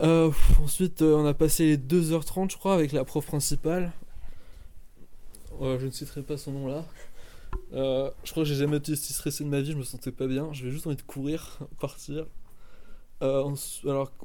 Euh, 0.00 0.30
ensuite, 0.62 1.02
euh, 1.02 1.16
on 1.16 1.26
a 1.26 1.34
passé 1.34 1.66
les 1.66 1.76
2h30, 1.76 2.52
je 2.52 2.56
crois, 2.56 2.74
avec 2.74 2.92
la 2.92 3.04
prof 3.04 3.26
principale. 3.26 3.92
Je 5.60 5.84
ne 5.84 5.90
citerai 5.90 6.22
pas 6.22 6.38
son 6.38 6.52
nom 6.52 6.68
là. 6.68 6.84
Je 7.72 8.30
crois 8.30 8.44
que 8.44 8.48
j'ai 8.48 8.54
jamais 8.54 8.78
été 8.78 8.92
aussi 8.92 9.12
stressé 9.12 9.44
de 9.44 9.48
ma 9.50 9.60
vie, 9.60 9.72
je 9.72 9.76
me 9.76 9.82
sentais 9.82 10.12
pas 10.12 10.26
bien. 10.26 10.50
J'avais 10.52 10.70
juste 10.70 10.86
envie 10.86 10.96
de 10.96 11.02
courir, 11.02 11.58
partir. 11.80 12.26
Alors, 13.20 13.52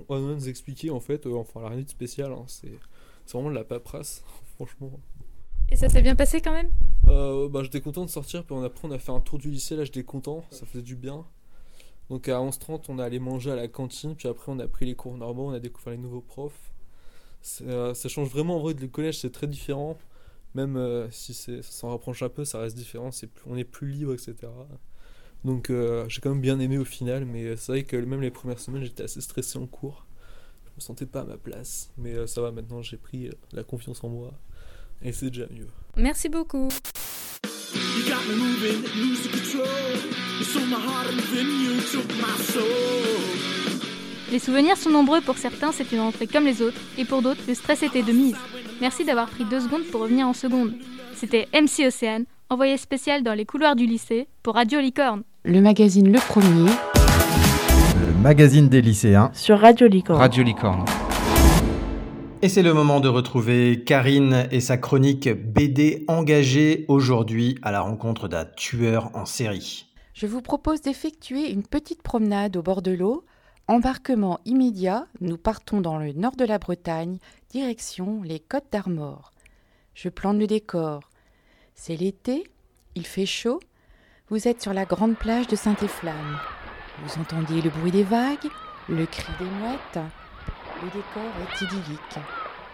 on 0.07 0.15
va 0.15 0.33
nous 0.33 0.47
expliquer 0.47 0.91
en 0.91 1.01
fait, 1.01 1.25
enfin, 1.25 1.61
la 1.61 1.69
rien 1.69 1.81
de 1.81 1.89
spécial, 1.89 2.31
hein, 2.31 2.45
c'est 2.47 2.71
vraiment 3.33 3.49
de 3.49 3.55
la 3.55 3.65
paperasse, 3.65 4.23
franchement. 4.55 4.97
Et 5.69 5.75
ça 5.75 5.89
s'est 5.89 6.01
bien 6.01 6.15
passé 6.15 6.41
quand 6.41 6.53
même? 6.53 6.69
Euh, 7.07 7.49
bah, 7.49 7.61
j'étais 7.63 7.81
content 7.81 8.05
de 8.05 8.09
sortir, 8.09 8.43
puis 8.43 8.55
on, 8.55 8.63
après 8.63 8.87
on 8.87 8.91
a 8.91 8.99
fait 8.99 9.11
un 9.11 9.19
tour 9.19 9.39
du 9.39 9.49
lycée, 9.49 9.75
là 9.75 9.83
j'étais 9.83 10.03
content, 10.03 10.45
ça 10.51 10.65
faisait 10.65 10.83
du 10.83 10.95
bien. 10.95 11.25
Donc 12.09 12.27
à 12.29 12.37
11h30 12.37 12.85
on 12.89 12.99
est 12.99 13.03
allé 13.03 13.19
manger 13.19 13.51
à 13.51 13.55
la 13.55 13.67
cantine, 13.67 14.15
puis 14.15 14.27
après 14.27 14.51
on 14.51 14.59
a 14.59 14.67
pris 14.67 14.85
les 14.85 14.95
cours 14.95 15.17
normaux, 15.17 15.49
on 15.49 15.53
a 15.53 15.59
découvert 15.59 15.91
les 15.91 15.99
nouveaux 15.99 16.21
profs. 16.21 16.71
Euh, 17.61 17.93
ça 17.93 18.09
change 18.09 18.29
vraiment 18.29 18.57
en 18.57 18.59
vrai, 18.59 18.73
le 18.73 18.87
collège 18.87 19.19
c'est 19.19 19.31
très 19.31 19.47
différent, 19.47 19.97
même 20.53 20.77
euh, 20.77 21.09
si 21.11 21.33
ça 21.33 21.51
s'en 21.61 21.89
rapproche 21.89 22.21
un 22.23 22.29
peu, 22.29 22.45
ça 22.45 22.59
reste 22.59 22.75
différent, 22.75 23.09
on 23.47 23.57
est 23.57 23.63
plus 23.63 23.87
libre, 23.87 24.13
etc. 24.13 24.35
Donc 25.43 25.69
euh, 25.69 26.05
j'ai 26.07 26.21
quand 26.21 26.29
même 26.29 26.41
bien 26.41 26.59
aimé 26.59 26.77
au 26.77 26.85
final, 26.85 27.25
mais 27.25 27.55
c'est 27.55 27.71
vrai 27.71 27.83
que 27.83 27.97
même 27.97 28.21
les 28.21 28.31
premières 28.31 28.59
semaines 28.59 28.83
j'étais 28.83 29.03
assez 29.03 29.21
stressé 29.21 29.57
en 29.57 29.67
cours. 29.67 30.05
Je 30.65 30.71
me 30.77 30.81
sentais 30.81 31.05
pas 31.05 31.21
à 31.21 31.23
ma 31.23 31.37
place, 31.37 31.91
mais 31.97 32.27
ça 32.27 32.41
va 32.41 32.51
maintenant, 32.51 32.81
j'ai 32.81 32.97
pris 32.97 33.29
la 33.53 33.63
confiance 33.63 34.03
en 34.03 34.09
moi, 34.09 34.33
et 35.01 35.11
c'est 35.11 35.27
déjà 35.27 35.47
mieux. 35.49 35.69
Merci 35.95 36.29
beaucoup. 36.29 36.67
You 37.95 38.03
got 38.03 38.27
me 38.27 38.35
moving, 38.35 38.83
losing 38.97 39.31
control. 39.31 39.65
You 40.37 40.43
stole 40.43 40.65
my 40.65 40.75
heart 40.75 41.07
and 41.09 41.19
then 41.33 41.47
you 41.47 41.79
took 41.91 42.07
my 42.17 42.35
soul. 42.43 42.65
Les 44.31 44.39
souvenirs 44.39 44.75
sont 44.75 44.89
nombreux 44.89 45.21
pour 45.21 45.37
certains, 45.37 45.71
c'est 45.71 45.91
une 45.93 46.01
rentrée 46.01 46.27
comme 46.27 46.43
les 46.43 46.61
autres, 46.61 46.79
et 46.97 47.05
pour 47.05 47.21
d'autres, 47.21 47.41
le 47.47 47.53
stress 47.53 47.83
était 47.83 48.01
de 48.01 48.11
mise. 48.11 48.35
Merci 48.81 49.05
d'avoir 49.05 49.27
pris 49.29 49.45
deux 49.45 49.61
secondes 49.61 49.83
pour 49.91 50.01
revenir 50.01 50.27
en 50.27 50.33
seconde. 50.33 50.73
C'était 51.15 51.47
MC 51.53 51.87
Océane, 51.87 52.25
envoyé 52.49 52.75
spécial 52.75 53.23
dans 53.23 53.33
les 53.33 53.45
couloirs 53.45 53.77
du 53.77 53.85
lycée 53.85 54.27
pour 54.43 54.55
Radio 54.55 54.81
Licorne. 54.81 55.23
Le 55.45 55.61
magazine 55.61 56.11
Le 56.11 56.19
Premier 56.19 56.71
Le 58.01 58.21
magazine 58.21 58.67
des 58.67 58.81
lycéens. 58.81 59.31
Sur 59.33 59.59
Radio 59.59 59.87
Licorne. 59.87 60.19
Radio 60.19 60.43
Licorne. 60.43 60.83
Et 62.41 62.49
c'est 62.49 62.61
le 62.61 62.73
moment 62.73 62.99
de 62.99 63.07
retrouver 63.07 63.83
Karine 63.85 64.47
et 64.51 64.59
sa 64.59 64.77
chronique 64.77 65.29
BD 65.29 66.03
engagée 66.07 66.85
aujourd'hui 66.89 67.57
à 67.61 67.71
la 67.71 67.81
rencontre 67.81 68.27
d'un 68.27 68.45
tueur 68.45 69.09
en 69.15 69.25
série. 69.25 69.87
Je 70.13 70.27
vous 70.27 70.41
propose 70.41 70.81
d'effectuer 70.81 71.49
une 71.49 71.63
petite 71.63 72.03
promenade 72.03 72.57
au 72.57 72.61
bord 72.61 72.81
de 72.81 72.91
l'eau. 72.91 73.25
Embarquement 73.67 74.39
immédiat, 74.45 75.07
nous 75.21 75.37
partons 75.37 75.81
dans 75.81 75.97
le 75.97 76.11
nord 76.11 76.35
de 76.35 76.45
la 76.45 76.59
Bretagne, 76.59 77.17
direction 77.49 78.21
les 78.21 78.39
Côtes 78.39 78.71
d'Armor. 78.71 79.31
Je 79.95 80.09
plante 80.09 80.37
le 80.37 80.45
décor. 80.45 81.09
C'est 81.73 81.95
l'été, 81.95 82.43
il 82.95 83.07
fait 83.07 83.25
chaud. 83.25 83.59
Vous 84.29 84.47
êtes 84.47 84.61
sur 84.61 84.73
la 84.73 84.85
grande 84.85 85.15
plage 85.15 85.47
de 85.47 85.55
Saint-Efflamme. 85.55 86.37
Vous 87.03 87.19
entendez 87.19 87.61
le 87.61 87.69
bruit 87.69 87.91
des 87.91 88.03
vagues, 88.03 88.49
le 88.87 89.05
cri 89.05 89.31
des 89.39 89.45
mouettes. 89.45 90.05
Le 90.83 90.87
décor 90.87 91.23
est 91.41 91.61
idyllique. 91.61 92.19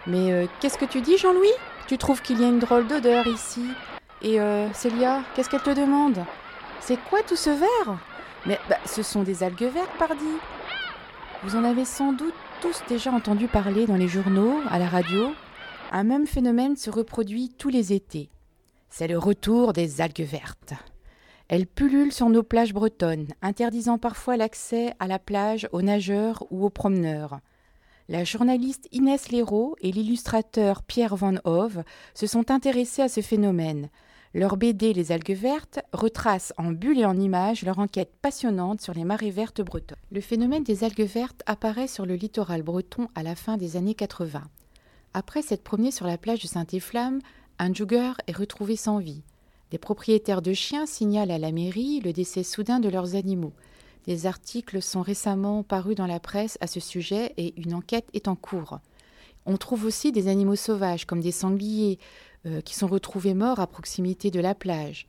Mais 0.06 0.32
euh, 0.32 0.46
qu'est-ce 0.60 0.78
que 0.78 0.84
tu 0.84 1.00
dis, 1.00 1.16
Jean-Louis? 1.16 1.52
Tu 1.86 1.98
trouves 1.98 2.22
qu'il 2.22 2.40
y 2.40 2.44
a 2.44 2.48
une 2.48 2.58
drôle 2.58 2.86
d'odeur 2.86 3.26
ici? 3.26 3.64
Et 4.22 4.40
euh, 4.40 4.72
Célia, 4.72 5.22
qu'est-ce 5.34 5.48
qu'elle 5.48 5.62
te 5.62 5.70
demande? 5.70 6.18
C'est 6.80 6.98
quoi 7.08 7.22
tout 7.22 7.36
ce 7.36 7.50
vert 7.50 7.98
Mais 8.46 8.58
bah, 8.68 8.78
ce 8.86 9.02
sont 9.02 9.22
des 9.22 9.42
algues 9.42 9.70
vertes, 9.72 9.96
pardi. 9.98 10.24
Vous 11.44 11.56
en 11.56 11.64
avez 11.64 11.84
sans 11.84 12.12
doute 12.12 12.34
tous 12.60 12.82
déjà 12.88 13.12
entendu 13.12 13.48
parler 13.48 13.86
dans 13.86 13.96
les 13.96 14.08
journaux, 14.08 14.60
à 14.70 14.78
la 14.78 14.88
radio. 14.88 15.32
Un 15.90 16.04
même 16.04 16.26
phénomène 16.26 16.76
se 16.76 16.90
reproduit 16.90 17.50
tous 17.56 17.68
les 17.68 17.92
étés. 17.92 18.30
C'est 18.90 19.08
le 19.08 19.18
retour 19.18 19.72
des 19.72 20.00
algues 20.00 20.24
vertes. 20.24 20.74
Elles 21.48 21.66
pullulent 21.66 22.12
sur 22.12 22.28
nos 22.30 22.42
plages 22.42 22.72
bretonnes, 22.72 23.28
interdisant 23.42 23.98
parfois 23.98 24.36
l'accès 24.36 24.94
à 25.00 25.06
la 25.06 25.18
plage 25.18 25.68
aux 25.72 25.82
nageurs 25.82 26.44
ou 26.50 26.64
aux 26.64 26.70
promeneurs. 26.70 27.40
La 28.08 28.24
journaliste 28.24 28.88
Inès 28.90 29.30
Léraud 29.30 29.76
et 29.80 29.92
l'illustrateur 29.92 30.82
Pierre 30.82 31.14
Van 31.14 31.36
Hove 31.44 31.84
se 32.14 32.26
sont 32.26 32.50
intéressés 32.50 33.02
à 33.02 33.08
ce 33.08 33.20
phénomène. 33.20 33.90
Leur 34.34 34.56
BD 34.56 34.92
Les 34.92 35.12
algues 35.12 35.36
vertes 35.36 35.78
retrace 35.92 36.52
en 36.58 36.72
bulles 36.72 36.98
et 36.98 37.04
en 37.04 37.16
images 37.16 37.62
leur 37.64 37.78
enquête 37.78 38.12
passionnante 38.20 38.80
sur 38.80 38.92
les 38.92 39.04
marées 39.04 39.30
vertes 39.30 39.62
bretonnes. 39.62 39.98
Le 40.10 40.20
phénomène 40.20 40.64
des 40.64 40.82
algues 40.82 41.02
vertes 41.02 41.42
apparaît 41.46 41.86
sur 41.86 42.04
le 42.04 42.14
littoral 42.14 42.62
breton 42.62 43.08
à 43.14 43.22
la 43.22 43.36
fin 43.36 43.56
des 43.56 43.76
années 43.76 43.94
80. 43.94 44.42
Après 45.14 45.42
s'être 45.42 45.62
promené 45.62 45.92
sur 45.92 46.06
la 46.06 46.18
plage 46.18 46.42
de 46.42 46.48
Saint-Efflamme, 46.48 47.20
un 47.60 47.72
jogger 47.72 48.12
est 48.26 48.36
retrouvé 48.36 48.74
sans 48.74 48.98
vie. 48.98 49.22
Des 49.70 49.78
propriétaires 49.78 50.42
de 50.42 50.54
chiens 50.54 50.86
signalent 50.86 51.30
à 51.30 51.38
la 51.38 51.52
mairie 51.52 52.00
le 52.00 52.12
décès 52.12 52.42
soudain 52.42 52.80
de 52.80 52.88
leurs 52.88 53.14
animaux. 53.14 53.52
Des 54.06 54.26
articles 54.26 54.82
sont 54.82 55.02
récemment 55.02 55.62
parus 55.62 55.94
dans 55.94 56.06
la 56.06 56.20
presse 56.20 56.58
à 56.60 56.66
ce 56.66 56.80
sujet 56.80 57.32
et 57.36 57.54
une 57.60 57.74
enquête 57.74 58.08
est 58.14 58.26
en 58.26 58.34
cours. 58.34 58.80
On 59.46 59.56
trouve 59.56 59.84
aussi 59.84 60.12
des 60.12 60.28
animaux 60.28 60.56
sauvages 60.56 61.04
comme 61.04 61.20
des 61.20 61.32
sangliers 61.32 61.98
euh, 62.46 62.60
qui 62.60 62.74
sont 62.74 62.88
retrouvés 62.88 63.34
morts 63.34 63.60
à 63.60 63.66
proximité 63.66 64.30
de 64.30 64.40
la 64.40 64.54
plage. 64.54 65.06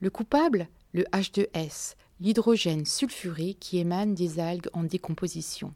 Le 0.00 0.08
coupable 0.08 0.68
Le 0.92 1.02
H2S, 1.12 1.94
l'hydrogène 2.20 2.86
sulfuré 2.86 3.54
qui 3.60 3.78
émane 3.78 4.14
des 4.14 4.40
algues 4.40 4.68
en 4.72 4.84
décomposition. 4.84 5.74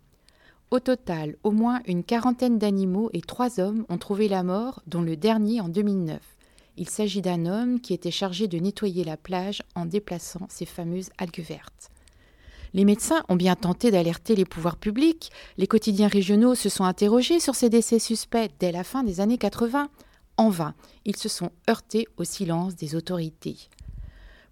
Au 0.71 0.80
total, 0.80 1.37
au 1.42 1.50
moins 1.50 1.83
une 1.87 2.02
quarantaine 2.02 2.59
d'animaux 2.59 3.11
et 3.12 3.21
trois 3.21 3.61
hommes 3.61 3.85
ont 3.88 3.99
trouvé 3.99 4.28
la 4.28 4.42
mort, 4.42 4.83
dont 4.87 5.02
le 5.02 5.16
dernier 5.16 5.61
en 5.61 5.68
2009. 5.68 6.21
Il 6.76 6.88
s'agit 6.88 7.23
d'un 7.23 7.47
homme 7.47 7.80
qui 7.80 7.94
était 7.94 8.11
chargé 8.11 8.49
de 8.49 8.59
nettoyer 8.59 9.04
la 9.04 9.16
plage 9.16 9.62
en 9.75 9.87
déplaçant 9.87 10.47
ces 10.49 10.66
fameuses 10.66 11.11
algues 11.18 11.44
vertes. 11.44 11.90
Les 12.75 12.85
médecins 12.85 13.23
ont 13.28 13.37
bien 13.37 13.54
tenté 13.54 13.93
d'alerter 13.93 14.35
les 14.35 14.45
pouvoirs 14.45 14.76
publics, 14.76 15.31
les 15.59 15.69
quotidiens 15.69 16.09
régionaux 16.09 16.57
se 16.57 16.69
sont 16.69 16.83
interrogés 16.83 17.38
sur 17.38 17.54
ces 17.54 17.71
décès 17.71 18.00
suspects 18.00 18.50
dès 18.59 18.73
la 18.73 18.83
fin 18.83 19.04
des 19.04 19.21
années 19.21 19.38
80. 19.38 19.88
En 20.37 20.49
vain, 20.49 20.75
ils 21.04 21.16
se 21.16 21.28
sont 21.28 21.50
heurtés 21.71 22.09
au 22.16 22.25
silence 22.25 22.75
des 22.75 22.97
autorités. 22.97 23.57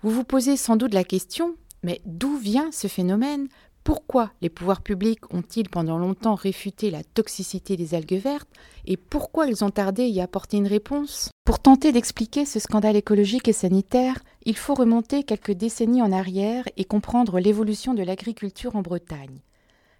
Vous 0.02 0.10
vous 0.10 0.22
posez 0.22 0.56
sans 0.56 0.76
doute 0.76 0.94
la 0.94 1.02
question, 1.02 1.56
mais 1.82 2.00
d'où 2.06 2.36
vient 2.36 2.70
ce 2.70 2.86
phénomène? 2.86 3.48
Pourquoi 3.84 4.30
les 4.40 4.48
pouvoirs 4.48 4.82
publics 4.82 5.32
ont-ils 5.34 5.68
pendant 5.68 5.98
longtemps 5.98 6.36
réfuté 6.36 6.90
la 6.92 7.02
toxicité 7.02 7.76
des 7.76 7.94
algues 7.94 8.14
vertes 8.14 8.48
Et 8.86 8.96
pourquoi 8.96 9.48
ils 9.48 9.64
ont 9.64 9.70
tardé 9.70 10.04
à 10.04 10.06
y 10.06 10.20
apporter 10.20 10.56
une 10.56 10.68
réponse? 10.68 11.30
Pour 11.44 11.58
tenter 11.58 11.90
d'expliquer 11.90 12.44
ce 12.44 12.60
scandale 12.60 12.94
écologique 12.94 13.48
et 13.48 13.52
sanitaire, 13.52 14.20
il 14.44 14.56
faut 14.56 14.74
remonter 14.74 15.24
quelques 15.24 15.52
décennies 15.52 16.02
en 16.02 16.12
arrière 16.12 16.64
et 16.76 16.84
comprendre 16.84 17.40
l'évolution 17.40 17.94
de 17.94 18.04
l'agriculture 18.04 18.76
en 18.76 18.82
Bretagne. 18.82 19.40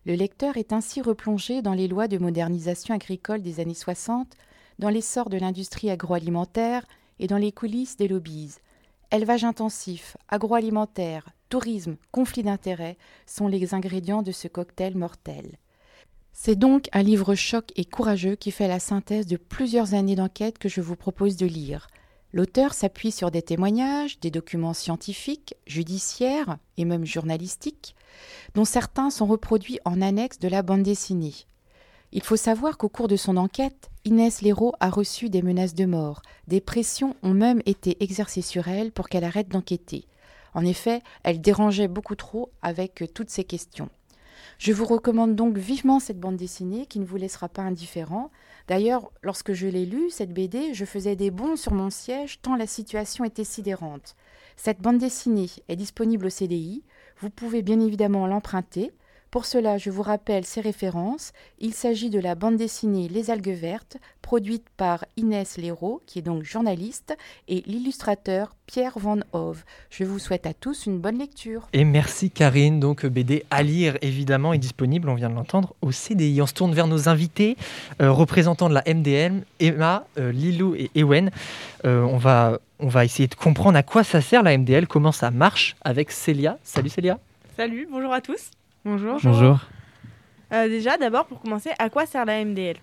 Le 0.07 0.15
lecteur 0.15 0.57
est 0.57 0.73
ainsi 0.73 1.01
replongé 1.01 1.61
dans 1.61 1.75
les 1.75 1.89
lois 1.89 2.07
de 2.07 2.19
modernisation 2.19 2.95
agricole 2.95 3.43
des 3.43 3.59
années 3.59 3.75
60, 3.75 4.37
dans 4.79 4.91
l'essor 4.91 5.29
de 5.29 5.39
l'industrie 5.39 5.91
agroalimentaire 5.91 6.85
et 7.19 7.27
dans 7.27 7.37
les 7.37 7.53
coulisses 7.53 7.97
des 7.97 8.09
lobbies. 8.09 8.55
Élevage 9.11 9.45
intensif, 9.45 10.17
agroalimentaire, 10.29 11.29
tourisme, 11.53 11.97
conflit 12.13 12.43
d'intérêts 12.43 12.97
sont 13.27 13.47
les 13.47 13.75
ingrédients 13.75 14.23
de 14.23 14.33
ce 14.33 14.49
cocktail 14.49 14.97
mortel. 14.97 15.59
C'est 16.33 16.57
donc 16.57 16.89
un 16.95 17.03
livre 17.03 17.35
choc 17.35 17.73
et 17.77 17.85
courageux 17.85 18.37
qui 18.37 18.51
fait 18.51 18.69
la 18.69 18.79
synthèse 18.79 19.27
de 19.27 19.37
plusieurs 19.37 19.93
années 19.93 20.17
d'enquête 20.17 20.57
que 20.57 20.71
je 20.71 20.81
vous 20.81 20.97
propose 20.97 21.37
de 21.37 21.45
lire. 21.45 21.89
L'auteur 22.33 22.73
s'appuie 22.73 23.13
sur 23.13 23.31
des 23.31 23.43
témoignages, 23.43 24.19
des 24.21 24.31
documents 24.31 24.73
scientifiques, 24.73 25.55
judiciaires 25.67 26.57
et 26.79 26.87
même 26.87 27.05
journalistiques, 27.05 27.97
dont 28.55 28.65
certains 28.65 29.11
sont 29.11 29.27
reproduits 29.27 29.79
en 29.85 30.01
annexe 30.01 30.39
de 30.39 30.49
la 30.49 30.63
bande 30.63 30.83
dessinée. 30.83 31.35
Il 32.13 32.23
faut 32.23 32.37
savoir 32.37 32.79
qu'au 32.79 32.89
cours 32.89 33.09
de 33.09 33.17
son 33.17 33.37
enquête, 33.37 33.91
Inès 34.07 34.41
Léraud 34.41 34.73
a 34.81 34.89
reçu 34.89 35.29
des 35.29 35.43
menaces 35.43 35.75
de 35.75 35.85
mort. 35.85 36.23
Des 36.49 36.63
pressions 36.63 37.15
ont 37.23 37.35
même 37.35 37.61
été 37.67 38.03
exercées 38.03 38.41
sur 38.41 38.69
elle 38.69 38.91
pour 38.91 39.11
qu'elle 39.11 39.25
arrête 39.25 39.51
d'enquêter. 39.51 40.07
En 40.55 40.65
effet, 40.65 41.03
elle 41.23 41.41
dérangeait 41.41 41.89
beaucoup 41.89 42.17
trop 42.17 42.51
avec 42.63 43.05
toutes 43.15 43.31
ces 43.31 43.45
questions. 43.45 43.89
Je 44.59 44.73
vous 44.73 44.85
recommande 44.85 45.35
donc 45.35 45.57
vivement 45.57 45.99
cette 45.99 46.21
bande 46.21 46.37
dessinée 46.37 46.87
qui 46.87 47.01
ne 47.01 47.05
vous 47.05 47.17
laissera 47.17 47.49
pas 47.49 47.63
indifférent. 47.63 48.31
D'ailleurs, 48.69 49.11
lorsque 49.23 49.53
je 49.55 49.67
l'ai 49.67 49.87
lue, 49.87 50.11
cette 50.11 50.33
BD, 50.33 50.75
je 50.75 50.85
faisais 50.85 51.17
des 51.17 51.31
bonds 51.31 51.57
sur 51.57 51.73
mon 51.73 51.91
siège 51.91 52.41
tant 52.43 52.55
la 52.55 52.67
situation 52.67 53.25
était 53.25 53.45
sidérante. 53.45 54.15
Cette 54.57 54.81
bande 54.81 54.99
dessinée 54.99 55.49
est 55.69 55.77
disponible 55.77 56.27
au 56.27 56.31
CDI. 56.31 56.85
Vous 57.19 57.31
pouvez 57.31 57.63
bien 57.63 57.81
évidemment 57.81 58.27
l'emprunter. 58.27 58.93
Pour 59.33 59.47
cela, 59.47 59.79
je 59.79 59.89
vous 59.89 60.03
rappelle 60.03 60.45
ces 60.45 60.61
références. 60.61 61.33
Il 61.59 61.73
s'agit 61.73 62.11
de 62.11 62.21
la 62.21 62.35
bande 62.35 62.59
dessinée 62.59 63.09
Les 63.09 63.31
algues 63.31 63.49
vertes, 63.49 63.97
produite 64.21 64.67
par 64.77 65.07
Inès 65.17 65.57
Léraud, 65.57 66.03
qui 66.07 66.19
est 66.19 66.23
donc 66.23 66.43
journaliste, 66.43 67.17
et 67.49 67.63
l'illustrateur 67.65 68.55
Pierre 68.67 68.99
Van 68.99 69.21
Hove. 69.33 69.65
Je 69.89 70.05
vous 70.05 70.19
souhaite 70.19 70.45
à 70.45 70.53
tous 70.53 70.85
une 70.85 70.99
bonne 70.99 71.17
lecture. 71.17 71.67
Et 71.73 71.85
merci 71.85 72.31
Karine, 72.31 72.79
donc 72.79 73.07
BD 73.07 73.47
à 73.51 73.63
lire 73.63 73.97
évidemment 74.03 74.53
est 74.53 74.59
disponible, 74.59 75.09
on 75.09 75.15
vient 75.15 75.31
de 75.31 75.35
l'entendre, 75.35 75.75
au 75.81 75.93
CDI. 75.93 76.43
On 76.43 76.47
se 76.47 76.53
tourne 76.53 76.75
vers 76.75 76.87
nos 76.87 77.09
invités, 77.09 77.57
euh, 78.03 78.13
représentants 78.13 78.69
de 78.69 78.75
la 78.75 78.83
MDM, 78.87 79.45
Emma, 79.61 80.05
euh, 80.19 80.31
Lilou 80.31 80.75
et 80.75 80.91
Ewen. 80.95 81.31
Euh, 81.87 82.03
on, 82.03 82.19
va, 82.19 82.61
on 82.81 82.89
va 82.89 83.07
essayer 83.07 83.29
de 83.29 83.35
comprendre 83.35 83.79
à 83.79 83.83
quoi 83.83 84.05
ça 84.05 84.21
sert 84.21 84.43
la 84.43 84.59
MDL, 84.59 84.87
comment 84.87 85.11
ça 85.11 85.31
marche 85.31 85.75
avec 85.81 86.11
Célia. 86.11 86.59
Salut 86.65 86.91
Célia. 86.91 87.19
Salut, 87.57 87.89
bonjour 87.91 88.13
à 88.13 88.21
tous. 88.21 88.51
Bonjour. 88.85 89.19
Bonjour. 89.23 89.61
Euh, 90.53 90.69
déjà, 90.69 90.97
d'abord, 90.97 91.27
pour 91.27 91.41
commencer, 91.41 91.71
à 91.79 91.89
quoi 91.89 92.05
sert 92.05 92.25
la 92.25 92.45
MDL 92.45 92.77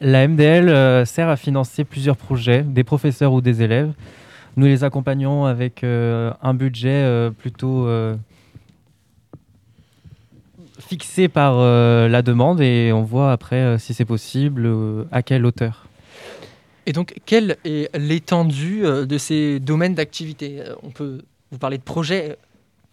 La 0.00 0.26
MDL 0.26 0.68
euh, 0.68 1.04
sert 1.04 1.28
à 1.28 1.36
financer 1.36 1.84
plusieurs 1.84 2.16
projets, 2.16 2.62
des 2.62 2.84
professeurs 2.84 3.32
ou 3.32 3.40
des 3.40 3.62
élèves. 3.62 3.92
Nous 4.56 4.66
les 4.66 4.82
accompagnons 4.82 5.44
avec 5.44 5.84
euh, 5.84 6.32
un 6.42 6.54
budget 6.54 6.88
euh, 6.88 7.30
plutôt 7.30 7.86
euh, 7.86 8.16
fixé 10.80 11.28
par 11.28 11.54
euh, 11.58 12.08
la 12.08 12.22
demande 12.22 12.60
et 12.60 12.90
on 12.92 13.02
voit 13.02 13.30
après 13.30 13.60
euh, 13.60 13.78
si 13.78 13.94
c'est 13.94 14.04
possible, 14.04 14.64
euh, 14.66 15.04
à 15.12 15.22
quelle 15.22 15.46
hauteur. 15.46 15.86
Et 16.86 16.92
donc, 16.92 17.14
quelle 17.26 17.58
est 17.64 17.94
l'étendue 17.96 18.84
euh, 18.84 19.06
de 19.06 19.18
ces 19.18 19.60
domaines 19.60 19.94
d'activité? 19.94 20.62
On 20.82 20.90
peut 20.90 21.22
vous 21.52 21.58
parler 21.58 21.78
de 21.78 21.82
projets. 21.82 22.36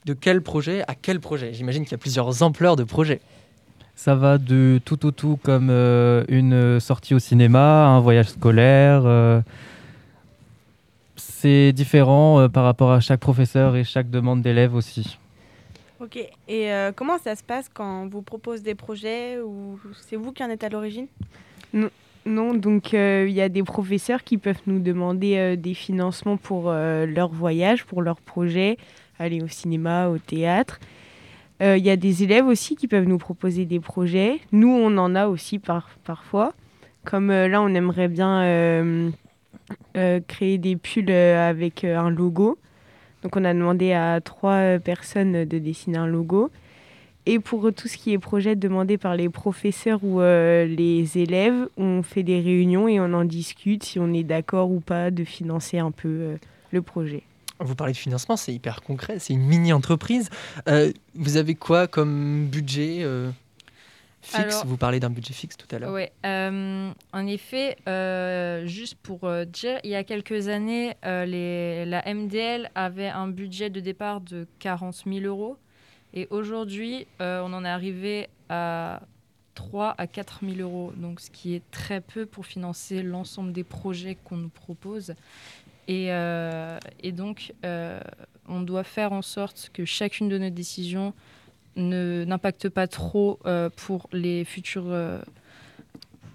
De 0.08 0.14
quel 0.14 0.42
projet 0.42 0.84
à 0.88 0.96
quel 0.96 1.20
projet? 1.20 1.54
J'imagine 1.54 1.84
qu'il 1.84 1.92
y 1.92 1.96
a 1.96 1.98
plusieurs 1.98 2.42
ampleurs 2.42 2.78
de 2.78 2.86
projets. 2.86 3.20
Ça 3.94 4.16
va 4.16 4.38
de 4.38 4.80
tout 4.86 5.06
au 5.06 5.12
tout 5.12 5.38
comme 5.44 5.68
euh, 5.70 6.24
une 6.30 6.80
sortie 6.80 7.14
au 7.14 7.20
cinéma, 7.20 7.88
un 7.88 8.00
voyage 8.00 8.30
scolaire. 8.30 9.02
euh, 9.06 9.42
c'est 11.18 11.74
différent 11.74 12.40
euh, 12.40 12.48
par 12.48 12.64
rapport 12.64 12.94
à 12.94 13.02
chaque 13.02 13.20
professeur 13.20 13.76
et 13.76 13.84
chaque 13.84 14.10
demande 14.10 14.42
d'élève 14.42 14.76
aussi. 14.76 15.18
Ok. 16.00 16.16
Et 16.48 16.72
euh, 16.72 16.94
comment 16.96 17.18
ça 17.18 17.36
se 17.36 17.44
passe 17.44 17.68
quand 17.68 18.04
on 18.04 18.08
vous 18.08 18.22
propose 18.22 18.64
des 18.64 18.76
projets 18.76 19.42
ou 19.42 19.78
c'est 20.08 20.16
vous 20.16 20.32
qui 20.32 20.42
en 20.42 20.50
êtes 20.50 20.64
à 20.64 20.70
l'origine? 20.70 21.08
Non, 21.74 21.90
non, 22.26 22.54
donc 22.54 22.94
euh, 22.94 23.26
il 23.28 23.34
y 23.34 23.42
a 23.42 23.50
des 23.50 23.64
professeurs 23.64 24.24
qui 24.24 24.38
peuvent 24.38 24.62
nous 24.68 24.80
demander 24.80 25.36
euh, 25.36 25.56
des 25.58 25.74
financements 25.74 26.38
pour 26.38 26.70
euh, 26.70 27.06
leur 27.06 27.30
voyage, 27.30 27.84
pour 27.84 28.02
leur 28.02 28.22
projet, 28.22 28.78
aller 29.20 29.42
au 29.42 29.48
cinéma, 29.48 30.10
au 30.10 30.18
théâtre. 30.18 30.80
Euh, 31.62 31.78
Il 31.78 31.86
y 31.86 31.90
a 31.90 31.96
des 31.96 32.24
élèves 32.24 32.46
aussi 32.46 32.76
qui 32.76 32.88
peuvent 32.88 33.08
nous 33.08 33.18
proposer 33.18 33.66
des 33.66 33.80
projets. 33.80 34.40
Nous, 34.52 34.70
on 34.70 34.98
en 34.98 35.16
a 35.16 35.28
aussi 35.28 35.60
par, 35.60 35.90
parfois. 36.04 36.54
Comme 37.04 37.30
euh, 37.32 37.48
là, 37.48 37.62
on 37.62 37.70
aimerait 37.70 38.10
bien 38.10 38.42
euh, 38.42 39.10
euh, 39.96 40.20
créer 40.28 40.58
des 40.58 40.76
pulls 40.76 41.10
euh, 41.10 41.50
avec 41.50 41.84
euh, 41.84 41.98
un 41.98 42.10
logo. 42.10 42.58
Donc 43.24 43.36
on 43.36 43.46
a 43.46 43.54
demandé 43.54 43.94
à 43.94 44.22
trois 44.22 44.54
euh, 44.54 44.80
personnes 44.80 45.46
de 45.46 45.58
dessiner 45.58 45.98
un 45.98 46.08
logo. 46.08 46.52
Et 47.26 47.40
pour 47.40 47.74
tout 47.74 47.90
ce 47.90 47.98
qui 47.98 48.14
est 48.14 48.20
projet 48.20 48.56
demandé 48.56 48.98
par 48.98 49.16
les 49.16 49.28
professeurs 49.28 50.00
ou 50.02 50.22
euh, 50.22 50.66
les 50.66 51.18
élèves, 51.18 51.68
on 51.76 52.02
fait 52.02 52.24
des 52.24 52.40
réunions 52.40 52.88
et 52.88 53.02
on 53.02 53.12
en 53.14 53.26
discute 53.26 53.84
si 53.84 54.00
on 54.00 54.14
est 54.14 54.24
d'accord 54.24 54.72
ou 54.72 54.80
pas 54.80 55.12
de 55.12 55.26
financer 55.26 55.78
un 55.78 55.92
peu 55.92 56.08
euh, 56.08 56.38
le 56.72 56.82
projet. 56.82 57.24
Vous 57.60 57.76
parlez 57.76 57.94
de 57.94 57.98
financement, 57.98 58.38
c'est 58.38 58.54
hyper 58.54 58.82
concret, 58.82 59.20
c'est 59.20 59.34
une 59.34 59.46
mini-entreprise. 59.46 60.30
Euh, 60.68 60.92
vous 61.16 61.38
avez 61.38 61.56
quoi 61.56 61.88
comme 61.88 62.48
budget 62.48 63.00
euh, 63.02 63.32
fixe? 64.22 64.38
Alors- 64.44 64.66
Vous 64.68 64.78
parlez 64.78 65.00
d'un 65.00 65.10
budget 65.10 65.34
fixe 65.34 65.58
tout 65.58 65.68
à 65.76 65.80
l'heure. 65.80 65.92
Oui, 65.94 66.04
en 66.24 67.28
effet, 67.28 67.78
euh, 67.88 68.66
juste 68.68 68.96
pour 69.02 69.24
euh, 69.24 69.46
dire, 69.46 69.80
il 69.84 69.90
y 69.90 69.96
a 69.96 70.04
quelques 70.04 70.50
années, 70.50 70.94
euh, 71.06 71.26
les- 71.26 71.86
la 71.86 72.08
MDL 72.08 72.70
avait 72.76 73.10
un 73.10 73.28
budget 73.28 73.70
de 73.72 73.80
départ 73.80 74.22
de 74.22 74.46
40 74.60 75.04
000 75.08 75.26
euros. 75.26 75.58
Et 76.14 76.28
aujourd'hui, 76.30 77.08
euh, 77.22 77.42
on 77.44 77.54
en 77.54 77.66
est 77.66 77.70
arrivé 77.70 78.30
à 78.50 79.02
3 79.56 79.96
à 79.98 80.06
4 80.08 80.42
000 80.46 80.58
euros, 80.62 80.94
donc 80.96 81.20
ce 81.20 81.32
qui 81.32 81.56
est 81.56 81.64
très 81.72 82.02
peu 82.02 82.26
pour 82.28 82.46
financer 82.46 83.02
l'ensemble 83.02 83.52
des 83.52 83.64
projets 83.64 84.16
qu'on 84.24 84.38
nous 84.38 84.50
propose. 84.50 85.16
Et, 85.88 86.08
euh, 86.12 86.78
et 87.02 87.12
donc, 87.12 87.54
euh, 87.66 88.00
on 88.48 88.62
doit 88.62 88.84
faire 88.84 89.12
en 89.14 89.22
sorte 89.22 89.70
que 89.74 89.86
chacune 89.86 90.28
de 90.30 90.38
nos 90.38 90.50
décisions 90.50 91.14
ne- 91.76 92.26
n'impacte 92.26 92.70
pas 92.70 92.88
trop 92.88 93.40
euh, 93.46 93.70
pour 93.76 94.10
les 94.12 94.44
futurs 94.44 94.86
euh, 94.88 95.20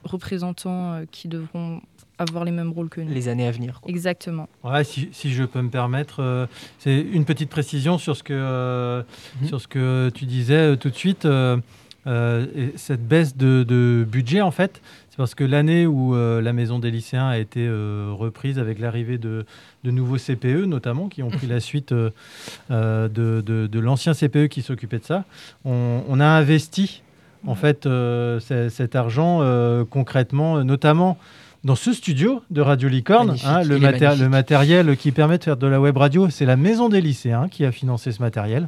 représentants 0.04 0.92
euh, 0.94 1.04
qui 1.10 1.28
devront 1.28 1.80
avoir 2.18 2.44
les 2.44 2.50
mêmes 2.52 2.70
rôles 2.72 2.88
que 2.88 3.00
nous. 3.00 3.12
Les 3.12 3.28
années 3.28 3.46
à 3.46 3.50
venir. 3.50 3.80
quoi. 3.80 3.90
Exactement. 3.90 4.48
Ouais, 4.62 4.84
si, 4.84 5.08
si 5.12 5.32
je 5.32 5.44
peux 5.44 5.60
me 5.62 5.70
permettre, 5.70 6.20
euh, 6.20 6.46
c'est 6.78 7.00
une 7.00 7.24
petite 7.24 7.50
précision 7.50 7.98
sur 7.98 8.16
ce 8.16 8.22
que, 8.22 8.32
euh, 8.32 9.02
sur 9.46 9.60
ce 9.60 9.66
que 9.68 10.10
tu 10.14 10.24
disais 10.26 10.72
euh, 10.72 10.76
tout 10.76 10.90
de 10.90 10.94
suite. 10.94 11.26
Euh, 12.06 12.46
et 12.56 12.72
cette 12.76 13.06
baisse 13.06 13.36
de, 13.36 13.62
de 13.62 14.04
budget, 14.10 14.40
en 14.40 14.50
fait, 14.50 14.80
c'est 15.10 15.16
parce 15.16 15.34
que 15.34 15.44
l'année 15.44 15.86
où 15.86 16.14
euh, 16.14 16.40
la 16.40 16.52
maison 16.52 16.78
des 16.78 16.90
lycéens 16.90 17.28
a 17.28 17.38
été 17.38 17.66
euh, 17.66 18.12
reprise 18.12 18.58
avec 18.58 18.78
l'arrivée 18.78 19.18
de, 19.18 19.44
de 19.84 19.90
nouveaux 19.90 20.16
CPE, 20.16 20.64
notamment, 20.66 21.08
qui 21.08 21.22
ont 21.22 21.30
pris 21.30 21.46
la 21.46 21.60
suite 21.60 21.92
de, 21.92 23.78
l'ancien 23.78 24.14
CPE 24.14 24.48
qui 24.48 24.62
s'occupait 24.62 24.98
de 24.98 25.04
ça, 25.04 25.24
on, 25.64 26.02
on 26.08 26.20
a 26.20 26.26
investi, 26.26 27.02
en 27.46 27.54
fait, 27.54 27.86
euh, 27.86 28.40
cet 28.40 28.96
argent 28.96 29.38
euh, 29.42 29.84
concrètement, 29.88 30.58
euh, 30.58 30.62
notamment 30.64 31.18
dans 31.64 31.76
ce 31.76 31.92
studio 31.92 32.42
de 32.50 32.60
Radio 32.60 32.88
Licorne, 32.88 33.36
hein, 33.44 33.62
le, 33.62 33.78
maté- 33.78 34.00
magnifique. 34.00 34.22
le 34.22 34.28
matériel 34.28 34.96
qui 34.96 35.12
permet 35.12 35.38
de 35.38 35.44
faire 35.44 35.56
de 35.56 35.66
la 35.68 35.80
web 35.80 35.96
radio, 35.96 36.28
c'est 36.28 36.44
la 36.46 36.56
Maison 36.56 36.88
des 36.88 37.00
lycéens 37.00 37.48
qui 37.48 37.64
a 37.64 37.70
financé 37.70 38.10
ce 38.10 38.20
matériel. 38.20 38.66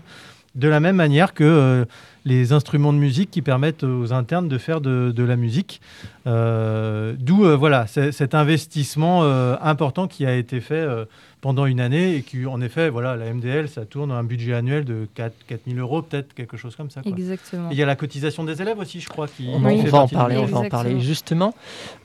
De 0.54 0.68
la 0.68 0.78
même 0.80 0.96
manière 0.96 1.34
que 1.34 1.42
euh, 1.44 1.84
les 2.24 2.52
instruments 2.52 2.92
de 2.92 2.98
musique 2.98 3.30
qui 3.30 3.42
permettent 3.42 3.82
aux 3.84 4.12
internes 4.12 4.48
de 4.48 4.56
faire 4.58 4.80
de, 4.80 5.12
de 5.14 5.22
la 5.24 5.36
musique. 5.36 5.80
Euh, 6.26 7.14
D'où 7.18 7.44
euh, 7.44 7.56
voilà, 7.56 7.86
cet 7.86 8.34
investissement 8.34 9.24
euh, 9.24 9.56
important 9.60 10.06
qui 10.06 10.24
a 10.24 10.34
été 10.34 10.60
fait 10.60 10.74
euh, 10.74 11.04
pendant 11.40 11.66
une 11.66 11.80
année 11.80 12.14
et 12.16 12.22
qui, 12.22 12.46
en 12.46 12.60
effet, 12.62 12.88
voilà, 12.88 13.16
la 13.16 13.34
MDL, 13.34 13.68
ça 13.68 13.84
tourne 13.84 14.10
à 14.12 14.14
un 14.14 14.24
budget 14.24 14.54
annuel 14.54 14.84
de 14.84 15.06
4, 15.14 15.34
4 15.46 15.60
000 15.66 15.78
euros, 15.78 16.00
peut-être 16.02 16.32
quelque 16.34 16.56
chose 16.56 16.76
comme 16.76 16.88
ça. 16.88 17.02
quoi. 17.02 17.10
Exactement. 17.12 17.68
Il 17.70 17.76
y 17.76 17.82
a 17.82 17.86
la 17.86 17.96
cotisation 17.96 18.44
des 18.44 18.62
élèves 18.62 18.78
aussi, 18.78 19.00
je 19.00 19.08
crois. 19.08 19.26
Qui 19.28 19.48
On, 19.52 19.56
on 19.62 19.82
va 19.84 19.98
en 19.98 20.08
parler, 20.08 20.36
on 20.38 20.46
va 20.46 20.58
en 20.60 20.68
parler 20.68 21.00
justement. 21.00 21.54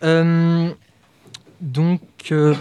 Euh, 0.04 0.70
donc, 1.62 2.02
euh, 2.32 2.56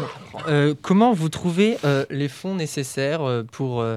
euh, 0.49 0.75
comment 0.83 1.13
vous 1.13 1.29
trouvez 1.29 1.79
euh, 1.85 2.05
les 2.11 2.29
fonds 2.29 2.55
nécessaires 2.55 3.23
euh, 3.23 3.43
pour, 3.51 3.81
euh, 3.81 3.97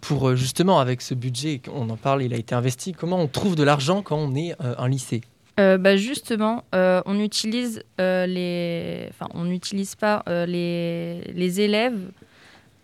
pour 0.00 0.28
euh, 0.28 0.36
justement, 0.36 0.78
avec 0.80 1.02
ce 1.02 1.14
budget, 1.14 1.60
on 1.72 1.88
en 1.90 1.96
parle, 1.96 2.22
il 2.22 2.32
a 2.32 2.36
été 2.36 2.54
investi, 2.54 2.92
comment 2.92 3.20
on 3.20 3.26
trouve 3.26 3.56
de 3.56 3.62
l'argent 3.62 4.02
quand 4.02 4.16
on 4.18 4.34
est 4.34 4.52
euh, 4.60 4.74
un 4.78 4.88
lycée? 4.88 5.22
Euh, 5.58 5.76
bah 5.76 5.96
justement, 5.96 6.62
on 6.72 7.18
utilise 7.18 7.82
les, 7.98 9.06
enfin, 9.10 9.26
on 9.34 9.44
n'utilise 9.44 9.96
pas 9.96 10.22
les, 10.28 11.20
les 11.34 11.60
élèves 11.60 11.98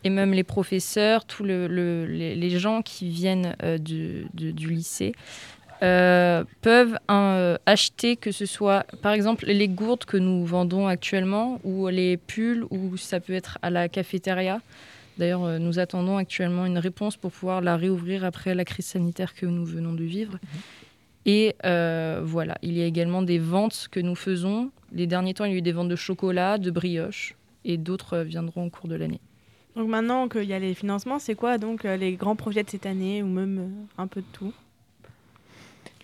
et 0.03 0.11
même 0.11 0.33
les 0.33 0.43
professeurs, 0.43 1.25
tous 1.25 1.45
le, 1.45 1.69
le- 1.69 2.05
les, 2.07 2.35
les 2.35 2.59
gens 2.59 2.83
qui 2.83 3.11
viennent 3.11 3.55
du, 3.79 4.27
du- 4.35 4.69
lycée 4.69 5.13
peuvent 5.81 6.99
acheter 7.65 8.17
que 8.17 8.33
ce 8.33 8.45
soit, 8.47 8.87
par 9.03 9.13
exemple, 9.13 9.45
les 9.47 9.69
gourdes 9.69 10.05
que 10.05 10.17
nous 10.17 10.45
vendons 10.45 10.89
actuellement 10.89 11.61
ou 11.63 11.87
les 11.87 12.17
pulls 12.17 12.65
ou 12.71 12.97
ça 12.97 13.21
peut 13.21 13.35
être 13.35 13.59
à 13.63 13.71
la 13.71 13.89
cafétéria. 13.89 14.61
D'ailleurs, 15.19 15.45
euh, 15.45 15.59
nous 15.59 15.79
attendons 15.79 16.17
actuellement 16.17 16.67
une 16.67 16.79
réponse 16.79 17.17
pour 17.17 17.31
pouvoir 17.31 17.61
la 17.61 17.77
réouvrir 17.77 18.25
après 18.25 18.55
la 18.55 18.65
crise 18.65 18.87
sanitaire 18.87 19.35
que 19.35 19.47
nous 19.47 19.65
venons 19.65 19.93
de 19.93 20.05
vivre. 20.05 20.39
Et 21.27 21.55
euh, 21.65 22.21
voilà, 22.25 22.57
il 22.63 22.77
y 22.77 22.83
a 22.83 22.87
également 22.87 23.23
des 23.23 23.39
ventes 23.39 23.89
que 23.91 24.01
nous 24.01 24.15
faisons. 24.15 24.71
Les 24.93 25.07
derniers 25.07 25.35
temps, 25.35 25.45
il 25.45 25.53
y 25.53 25.55
a 25.55 25.59
eu 25.59 25.63
des 25.63 25.73
ventes 25.73 25.89
de 25.89 25.97
chocolat, 25.97 26.59
de 26.59 26.71
brioche, 26.71 27.35
et 27.65 27.77
d'autres 27.77 28.19
euh, 28.19 28.25
viendront 28.25 28.67
au 28.67 28.71
cours 28.71 28.89
de 28.89 28.95
l'année. 28.95 29.21
Donc 29.77 29.89
maintenant 29.89 30.29
qu'il 30.29 30.45
y 30.45 30.53
a 30.53 30.59
les 30.59 30.75
financements, 30.75 31.19
c'est 31.19 31.35
quoi 31.35 31.59
donc 31.59 31.85
euh, 31.85 31.97
les 31.97 32.13
grands 32.13 32.37
projets 32.37 32.63
de 32.63 32.71
cette 32.71 32.87
année 32.87 33.23
ou 33.23 33.27
même 33.27 33.59
euh, 33.59 34.03
un 34.03 34.07
peu 34.07 34.21
de 34.21 34.27
tout? 34.33 34.53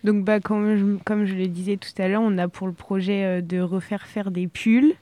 Donc, 0.02 0.24
bah, 0.24 0.40
comme, 0.40 0.76
je, 0.76 1.04
comme 1.04 1.26
je 1.26 1.34
le 1.34 1.46
disais 1.46 1.76
tout 1.76 1.90
à 1.98 2.08
l'heure, 2.08 2.22
on 2.22 2.38
a 2.38 2.48
pour 2.48 2.66
le 2.66 2.72
projet 2.72 3.24
euh, 3.24 3.40
de 3.42 3.60
refaire 3.60 4.06
faire 4.06 4.30
des 4.30 4.48
pulls. 4.48 4.94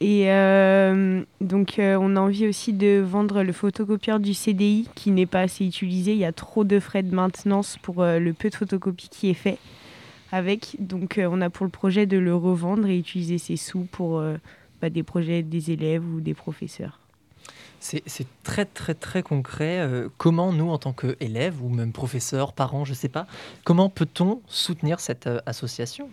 Et 0.00 0.30
euh, 0.30 1.24
donc, 1.40 1.78
euh, 1.78 1.98
on 2.00 2.14
a 2.14 2.20
envie 2.20 2.46
aussi 2.46 2.72
de 2.72 3.00
vendre 3.00 3.42
le 3.42 3.52
photocopieur 3.52 4.20
du 4.20 4.32
CDI 4.32 4.88
qui 4.94 5.10
n'est 5.10 5.26
pas 5.26 5.40
assez 5.40 5.66
utilisé. 5.66 6.12
Il 6.12 6.18
y 6.18 6.24
a 6.24 6.32
trop 6.32 6.62
de 6.62 6.78
frais 6.78 7.02
de 7.02 7.12
maintenance 7.12 7.78
pour 7.82 8.02
euh, 8.02 8.20
le 8.20 8.32
peu 8.32 8.48
de 8.48 8.54
photocopie 8.54 9.08
qui 9.08 9.28
est 9.28 9.34
fait 9.34 9.58
avec. 10.30 10.76
Donc, 10.78 11.20
on 11.22 11.40
a 11.40 11.50
pour 11.50 11.64
le 11.64 11.70
projet 11.70 12.06
de 12.06 12.16
le 12.16 12.34
revendre 12.34 12.86
et 12.86 12.96
utiliser 12.96 13.38
ces 13.38 13.56
sous 13.56 13.88
pour 13.90 14.22
bah, 14.82 14.90
des 14.90 15.02
projets 15.02 15.42
des 15.42 15.70
élèves 15.70 16.04
ou 16.04 16.20
des 16.20 16.34
professeurs. 16.34 17.00
C'est 17.80 18.02
très 18.42 18.66
très 18.66 18.92
très 18.94 19.22
concret. 19.22 19.88
Comment 20.18 20.52
nous, 20.52 20.68
en 20.68 20.76
tant 20.76 20.92
qu'élèves 20.92 21.62
ou 21.62 21.70
même 21.70 21.92
professeurs, 21.92 22.52
parents, 22.52 22.84
je 22.84 22.92
sais 22.92 23.08
pas, 23.08 23.26
comment 23.64 23.88
peut-on 23.88 24.42
soutenir 24.48 25.00
cette 25.00 25.28
association? 25.46 26.10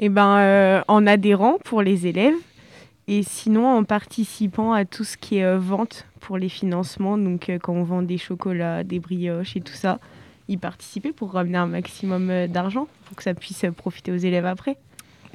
Eh 0.00 0.10
euh, 0.16 0.82
en 0.88 1.06
adhérant 1.06 1.58
pour 1.64 1.82
les 1.82 2.06
élèves 2.06 2.34
et 3.08 3.22
sinon 3.22 3.66
en 3.66 3.84
participant 3.84 4.72
à 4.72 4.84
tout 4.84 5.04
ce 5.04 5.16
qui 5.16 5.36
est 5.38 5.44
euh, 5.44 5.58
vente 5.58 6.06
pour 6.20 6.38
les 6.38 6.48
financements. 6.48 7.18
Donc, 7.18 7.48
euh, 7.50 7.58
quand 7.58 7.74
on 7.74 7.84
vend 7.84 8.02
des 8.02 8.18
chocolats, 8.18 8.82
des 8.84 8.98
brioches 8.98 9.56
et 9.56 9.60
tout 9.60 9.74
ça, 9.74 9.98
y 10.48 10.56
participer 10.56 11.12
pour 11.12 11.32
ramener 11.32 11.58
un 11.58 11.66
maximum 11.66 12.30
euh, 12.30 12.46
d'argent 12.46 12.88
pour 13.06 13.16
que 13.16 13.22
ça 13.22 13.34
puisse 13.34 13.64
euh, 13.64 13.70
profiter 13.72 14.12
aux 14.12 14.16
élèves 14.16 14.46
après. 14.46 14.76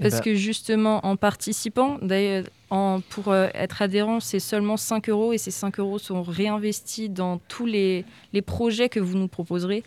Parce 0.01 0.21
que 0.21 0.33
justement, 0.33 1.05
en 1.05 1.17
participant, 1.17 1.97
d'ailleurs, 2.01 2.45
en- 2.69 3.01
pour 3.09 3.27
euh, 3.33 3.47
être 3.53 3.81
adhérent, 3.81 4.19
c'est 4.21 4.39
seulement 4.39 4.77
5 4.77 5.09
euros 5.09 5.33
et 5.33 5.37
ces 5.37 5.51
5 5.51 5.77
euros 5.79 5.99
sont 5.99 6.23
réinvestis 6.23 7.09
dans 7.09 7.39
tous 7.49 7.65
les, 7.65 8.05
les 8.31 8.41
projets 8.41 8.87
que 8.87 9.01
vous 9.01 9.17
nous 9.17 9.27
proposerez. 9.27 9.83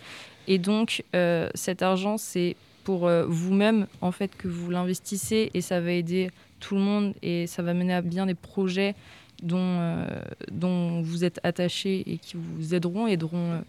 Et 0.48 0.58
donc, 0.58 1.02
euh, 1.14 1.48
cet 1.54 1.80
argent, 1.82 2.18
c'est 2.18 2.56
pour 2.84 3.06
euh, 3.06 3.24
vous-même 3.26 3.86
en 4.02 4.12
fait 4.12 4.36
que 4.36 4.48
vous 4.48 4.70
l'investissez 4.70 5.50
et 5.54 5.60
ça 5.62 5.80
va 5.80 5.92
aider 5.92 6.30
tout 6.62 6.76
le 6.76 6.80
monde 6.80 7.14
et 7.22 7.46
ça 7.46 7.62
va 7.62 7.74
mener 7.74 7.92
à 7.92 8.00
bien 8.00 8.24
des 8.24 8.34
projets 8.34 8.94
dont, 9.42 9.58
euh, 9.58 10.06
dont 10.50 11.02
vous 11.02 11.24
êtes 11.24 11.40
attachés 11.42 12.04
et 12.06 12.18
qui 12.18 12.36
vous 12.36 12.74
aideront, 12.74 13.06
aideront 13.06 13.52
euh, 13.52 13.60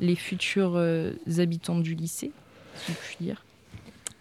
les 0.00 0.16
futurs 0.16 0.72
euh, 0.74 1.12
habitants 1.38 1.78
du 1.78 1.94
lycée, 1.94 2.32
si 2.74 2.92
je 2.92 2.96
puis 2.96 3.16
dire. 3.20 3.44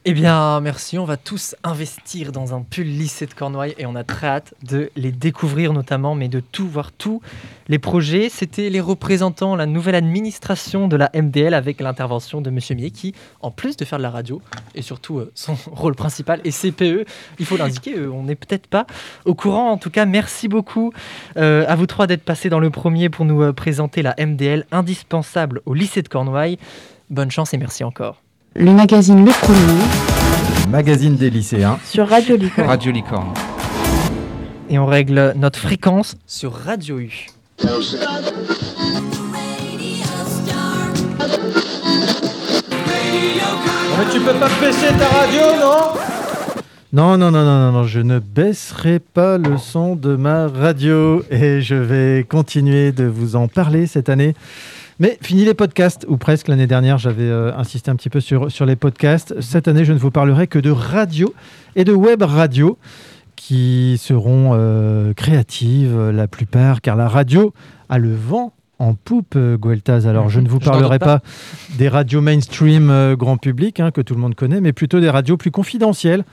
Eh 0.05 0.13
bien, 0.13 0.61
merci. 0.61 0.97
On 0.97 1.03
va 1.03 1.17
tous 1.17 1.57
investir 1.61 2.31
dans 2.31 2.55
un 2.55 2.61
pull 2.61 2.85
lycée 2.85 3.25
de 3.25 3.33
Cornouailles 3.33 3.75
et 3.77 3.85
on 3.85 3.95
a 3.95 4.05
très 4.05 4.27
hâte 4.27 4.53
de 4.63 4.89
les 4.95 5.11
découvrir 5.11 5.73
notamment, 5.73 6.15
mais 6.15 6.29
de 6.29 6.39
tout 6.39 6.69
voir 6.69 6.93
tous 6.93 7.21
les 7.67 7.79
projets. 7.79 8.29
C'était 8.29 8.69
les 8.69 8.79
représentants, 8.79 9.57
la 9.57 9.65
nouvelle 9.65 9.95
administration 9.95 10.87
de 10.87 10.95
la 10.95 11.11
MDL 11.13 11.53
avec 11.53 11.81
l'intervention 11.81 12.39
de 12.39 12.49
Monsieur 12.49 12.75
Millet 12.75 12.91
qui, 12.91 13.13
en 13.41 13.51
plus 13.51 13.75
de 13.75 13.83
faire 13.83 13.97
de 13.97 14.03
la 14.03 14.09
radio 14.09 14.41
et 14.73 14.81
surtout 14.81 15.19
euh, 15.19 15.31
son 15.35 15.57
rôle 15.71 15.95
principal 15.95 16.39
est 16.45 16.57
CPE, 16.57 17.05
il 17.37 17.45
faut 17.45 17.57
l'indiquer, 17.57 17.97
euh, 17.97 18.09
on 18.09 18.23
n'est 18.23 18.35
peut-être 18.35 18.67
pas 18.67 18.87
au 19.25 19.35
courant. 19.35 19.69
En 19.69 19.77
tout 19.77 19.89
cas, 19.89 20.05
merci 20.05 20.47
beaucoup 20.47 20.93
euh, 21.35 21.65
à 21.67 21.75
vous 21.75 21.87
trois 21.87 22.07
d'être 22.07 22.23
passés 22.23 22.49
dans 22.49 22.61
le 22.61 22.69
premier 22.69 23.09
pour 23.09 23.25
nous 23.25 23.51
présenter 23.51 24.01
la 24.01 24.15
MDL 24.17 24.65
indispensable 24.71 25.61
au 25.65 25.73
lycée 25.73 26.01
de 26.01 26.07
Cornouailles. 26.07 26.57
Bonne 27.09 27.31
chance 27.31 27.53
et 27.53 27.57
merci 27.57 27.83
encore. 27.83 28.21
Le 28.61 28.73
magazine 28.73 29.25
Le 29.25 29.31
Premier 29.31 30.69
Magazine 30.69 31.15
des 31.15 31.29
lycéens. 31.29 31.79
sur 31.85 32.09
Radio 32.09 32.35
Licorne. 32.35 32.67
Radio 32.67 32.91
Licorne. 32.91 33.33
Et 34.69 34.77
on 34.77 34.85
règle 34.85 35.33
notre 35.37 35.59
fréquence 35.59 36.17
sur 36.27 36.51
Radio 36.53 36.99
U. 36.99 37.27
Mais 43.97 44.05
tu 44.13 44.19
peux 44.19 44.33
pas 44.33 44.49
baisser 44.61 44.87
ta 44.97 45.07
radio, 45.07 45.41
non? 45.59 45.99
Non, 46.91 47.17
non, 47.17 47.31
non, 47.31 47.43
non, 47.45 47.59
non, 47.59 47.71
non, 47.71 47.83
je 47.83 47.99
ne 47.99 48.17
baisserai 48.19 48.99
pas 48.99 49.37
le 49.37 49.57
son 49.57 49.95
de 49.95 50.15
ma 50.15 50.47
radio 50.47 51.23
et 51.29 51.61
je 51.61 51.75
vais 51.75 52.25
continuer 52.27 52.91
de 52.91 53.05
vous 53.05 53.35
en 53.35 53.47
parler 53.47 53.85
cette 53.85 54.09
année. 54.09 54.33
Mais 54.99 55.17
fini 55.21 55.45
les 55.45 55.53
podcasts, 55.53 56.05
ou 56.09 56.17
presque 56.17 56.49
l'année 56.49 56.67
dernière, 56.67 56.97
j'avais 56.97 57.23
euh, 57.23 57.55
insisté 57.55 57.89
un 57.89 57.95
petit 57.95 58.09
peu 58.09 58.19
sur, 58.19 58.51
sur 58.51 58.65
les 58.65 58.75
podcasts. 58.75 59.39
Cette 59.39 59.67
année, 59.67 59.85
je 59.85 59.93
ne 59.93 59.97
vous 59.97 60.11
parlerai 60.11 60.47
que 60.47 60.59
de 60.59 60.71
radio 60.71 61.33
et 61.75 61.85
de 61.85 61.93
web 61.93 62.21
radio 62.21 62.77
qui 63.39 63.97
seront 63.97 64.51
euh, 64.53 65.13
créatives 65.13 65.95
euh, 65.97 66.11
la 66.11 66.27
plupart, 66.27 66.81
car 66.81 66.97
la 66.97 67.07
radio 67.07 67.53
a 67.87 67.97
le 67.97 68.13
vent 68.13 68.51
en 68.79 68.93
poupe, 68.93 69.37
Gueltaz. 69.37 70.07
Alors, 70.07 70.27
je 70.27 70.41
ne 70.41 70.49
vous 70.49 70.59
parlerai 70.59 70.99
pas. 70.99 71.19
pas 71.19 71.25
des 71.77 71.87
radios 71.87 72.19
mainstream 72.19 72.89
euh, 72.89 73.15
grand 73.15 73.37
public, 73.37 73.79
hein, 73.79 73.91
que 73.91 74.01
tout 74.01 74.13
le 74.13 74.19
monde 74.19 74.35
connaît, 74.35 74.59
mais 74.59 74.73
plutôt 74.73 74.99
des 74.99 75.09
radios 75.09 75.37
plus 75.37 75.51
confidentielles, 75.51 76.25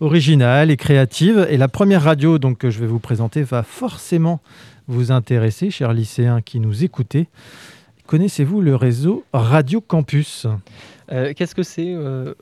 originales 0.00 0.70
et 0.70 0.78
créatives. 0.78 1.46
Et 1.50 1.58
la 1.58 1.68
première 1.68 2.02
radio 2.02 2.38
donc, 2.38 2.58
que 2.58 2.70
je 2.70 2.80
vais 2.80 2.86
vous 2.86 2.98
présenter 2.98 3.42
va 3.42 3.62
forcément 3.62 4.40
vous 4.88 5.12
intéresser, 5.12 5.70
chers 5.70 5.92
lycéens 5.92 6.40
qui 6.40 6.60
nous 6.60 6.82
écoutez. 6.82 7.28
Connaissez-vous 8.06 8.60
le 8.60 8.76
réseau 8.76 9.24
Radio 9.32 9.80
Campus? 9.80 10.46
Euh, 11.10 11.32
Qu'est-ce 11.34 11.54
que 11.54 11.62
c'est 11.62 11.86
euh, 11.94 12.34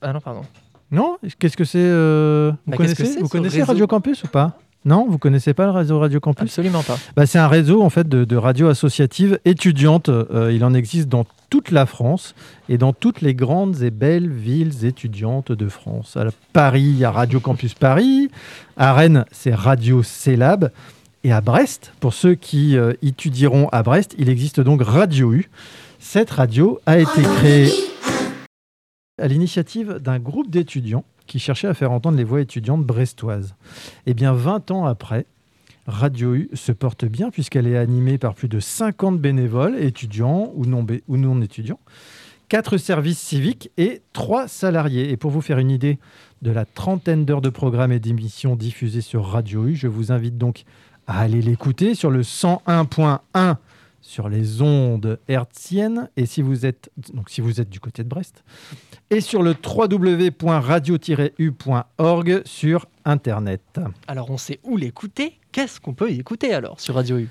Ah 0.00 0.12
non, 0.12 0.20
pardon. 0.20 0.42
Non 0.90 1.18
Qu'est-ce 1.38 1.56
que 1.56 1.64
c'est 1.64 1.78
euh, 1.80 2.52
Vous 2.66 2.70
Bah, 2.70 2.76
que 2.76 2.82
connaissez, 2.82 3.04
c'est, 3.04 3.20
vous 3.20 3.26
ce 3.26 3.32
connaissez 3.32 3.56
réseau 3.60 3.72
Radio 3.72 3.86
Campus 3.86 4.22
ou 4.24 4.28
pas? 4.28 4.58
Non 4.84 5.06
Vous 5.08 5.18
connaissez 5.18 5.54
pas 5.54 5.64
le 5.64 5.70
réseau 5.72 5.98
Radio 5.98 6.20
Campus? 6.20 6.42
Absolument 6.44 6.82
pas. 6.82 6.96
Bah, 7.16 7.26
c'est 7.26 7.38
un 7.38 7.48
réseau 7.48 7.82
en 7.82 7.90
fait 7.90 8.08
de, 8.08 8.24
de 8.24 8.36
radios 8.36 8.68
associatives 8.68 9.38
étudiantes. 9.44 10.10
Euh, 10.10 10.52
il 10.52 10.62
en 10.64 10.74
existe 10.74 11.08
dans 11.08 11.24
toute 11.50 11.70
la 11.70 11.86
France 11.86 12.34
et 12.68 12.78
dans 12.78 12.92
toutes 12.92 13.20
les 13.20 13.34
grandes 13.34 13.82
et 13.82 13.90
belles 13.90 14.28
villes 14.30 14.84
étudiantes 14.84 15.50
de 15.52 15.68
France. 15.68 16.16
À 16.16 16.26
Paris, 16.52 16.82
il 16.82 16.98
y 16.98 17.04
a 17.04 17.10
Radio 17.10 17.40
Campus 17.40 17.74
Paris. 17.74 18.28
À 18.76 18.92
Rennes, 18.92 19.24
c'est 19.32 19.54
Radio 19.54 20.02
Célab. 20.02 20.70
Et 21.26 21.32
à 21.32 21.40
Brest, 21.40 21.94
pour 22.00 22.12
ceux 22.12 22.34
qui 22.34 22.76
euh, 22.76 22.92
étudieront 23.00 23.70
à 23.70 23.82
Brest, 23.82 24.14
il 24.18 24.28
existe 24.28 24.60
donc 24.60 24.82
Radio 24.82 25.32
U. 25.32 25.48
Cette 25.98 26.30
radio 26.30 26.78
a 26.84 26.98
été 26.98 27.22
créée 27.22 27.72
à 29.18 29.26
l'initiative 29.26 29.94
d'un 29.94 30.18
groupe 30.18 30.50
d'étudiants 30.50 31.06
qui 31.26 31.38
cherchait 31.38 31.66
à 31.66 31.72
faire 31.72 31.92
entendre 31.92 32.18
les 32.18 32.24
voix 32.24 32.42
étudiantes 32.42 32.84
brestoises. 32.84 33.54
Et 34.04 34.12
bien 34.12 34.34
20 34.34 34.70
ans 34.70 34.84
après, 34.84 35.24
Radio 35.86 36.34
U 36.34 36.50
se 36.52 36.72
porte 36.72 37.06
bien 37.06 37.30
puisqu'elle 37.30 37.66
est 37.66 37.78
animée 37.78 38.18
par 38.18 38.34
plus 38.34 38.48
de 38.48 38.60
50 38.60 39.18
bénévoles, 39.18 39.78
étudiants 39.78 40.52
ou 40.54 40.66
non, 40.66 40.86
ou 41.08 41.16
non 41.16 41.40
étudiants, 41.40 41.80
4 42.50 42.76
services 42.76 43.18
civiques 43.18 43.70
et 43.78 44.02
3 44.12 44.46
salariés. 44.46 45.10
Et 45.10 45.16
pour 45.16 45.30
vous 45.30 45.40
faire 45.40 45.58
une 45.58 45.70
idée 45.70 45.98
de 46.42 46.50
la 46.50 46.66
trentaine 46.66 47.24
d'heures 47.24 47.40
de 47.40 47.48
programmes 47.48 47.92
et 47.92 47.98
d'émissions 47.98 48.56
diffusées 48.56 49.00
sur 49.00 49.24
Radio 49.24 49.64
U, 49.68 49.74
je 49.74 49.88
vous 49.88 50.12
invite 50.12 50.36
donc 50.36 50.64
à 51.06 51.20
aller 51.20 51.42
l'écouter 51.42 51.94
sur 51.94 52.10
le 52.10 52.22
101.1 52.22 53.56
sur 54.00 54.28
les 54.28 54.60
ondes 54.60 55.20
hertziennes 55.28 56.10
et 56.16 56.26
si 56.26 56.42
vous 56.42 56.66
êtes 56.66 56.90
donc 57.14 57.30
si 57.30 57.40
vous 57.40 57.60
êtes 57.60 57.70
du 57.70 57.78
côté 57.80 58.04
de 58.04 58.08
Brest 58.08 58.44
et 59.10 59.22
sur 59.22 59.42
le 59.42 59.56
www.radio-u.org 59.64 62.42
sur 62.44 62.86
internet. 63.04 63.80
Alors 64.06 64.30
on 64.30 64.36
sait 64.36 64.60
où 64.62 64.76
l'écouter. 64.76 65.40
Qu'est-ce 65.52 65.80
qu'on 65.80 65.94
peut 65.94 66.10
y 66.10 66.20
écouter 66.20 66.52
alors 66.52 66.80
sur 66.80 66.96
Radio 66.96 67.16
U? 67.18 67.30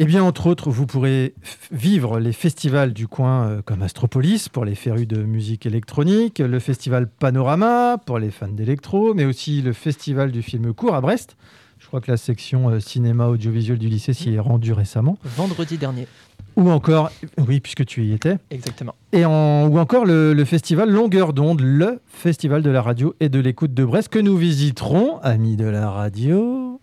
Eh 0.00 0.04
bien, 0.04 0.22
entre 0.22 0.46
autres, 0.46 0.70
vous 0.70 0.86
pourrez 0.86 1.34
vivre 1.72 2.20
les 2.20 2.32
festivals 2.32 2.92
du 2.92 3.08
coin 3.08 3.48
euh, 3.48 3.62
comme 3.62 3.82
Astropolis 3.82 4.48
pour 4.48 4.64
les 4.64 4.76
férus 4.76 5.08
de 5.08 5.24
musique 5.24 5.66
électronique, 5.66 6.38
le 6.38 6.60
festival 6.60 7.08
Panorama 7.08 7.98
pour 8.06 8.20
les 8.20 8.30
fans 8.30 8.46
d'électro, 8.46 9.12
mais 9.14 9.24
aussi 9.24 9.60
le 9.60 9.72
festival 9.72 10.30
du 10.30 10.42
film 10.42 10.72
court 10.72 10.94
à 10.94 11.00
Brest. 11.00 11.36
Je 11.88 11.90
crois 11.90 12.02
que 12.02 12.10
la 12.10 12.18
section 12.18 12.68
euh, 12.68 12.80
cinéma 12.80 13.28
audiovisuel 13.28 13.78
du 13.78 13.88
lycée 13.88 14.12
s'y 14.12 14.34
est 14.34 14.38
rendue 14.38 14.74
récemment. 14.74 15.16
Vendredi 15.24 15.78
dernier. 15.78 16.06
Ou 16.56 16.68
encore, 16.70 17.10
oui, 17.46 17.60
puisque 17.60 17.86
tu 17.86 18.04
y 18.04 18.12
étais. 18.12 18.36
Exactement. 18.50 18.94
Et 19.12 19.24
en- 19.24 19.68
ou 19.68 19.78
encore 19.78 20.04
le, 20.04 20.34
le 20.34 20.44
festival 20.44 20.90
Longueur 20.90 21.32
d'onde, 21.32 21.62
le 21.62 22.00
festival 22.08 22.60
de 22.62 22.68
la 22.68 22.82
radio 22.82 23.14
et 23.20 23.30
de 23.30 23.38
l'écoute 23.40 23.72
de 23.72 23.86
Brest 23.86 24.10
que 24.10 24.18
nous 24.18 24.36
visiterons, 24.36 25.18
amis 25.20 25.56
de 25.56 25.64
la 25.64 25.88
radio, 25.88 26.78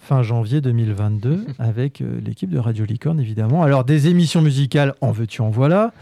fin 0.00 0.22
janvier 0.22 0.62
2022 0.62 1.44
avec 1.58 2.00
euh, 2.00 2.18
l'équipe 2.24 2.48
de 2.48 2.58
Radio 2.58 2.86
Licorne 2.86 3.20
évidemment. 3.20 3.62
Alors 3.62 3.84
des 3.84 4.08
émissions 4.08 4.40
musicales 4.40 4.94
en 5.02 5.10
veux-tu 5.12 5.42
en 5.42 5.50
voilà, 5.50 5.92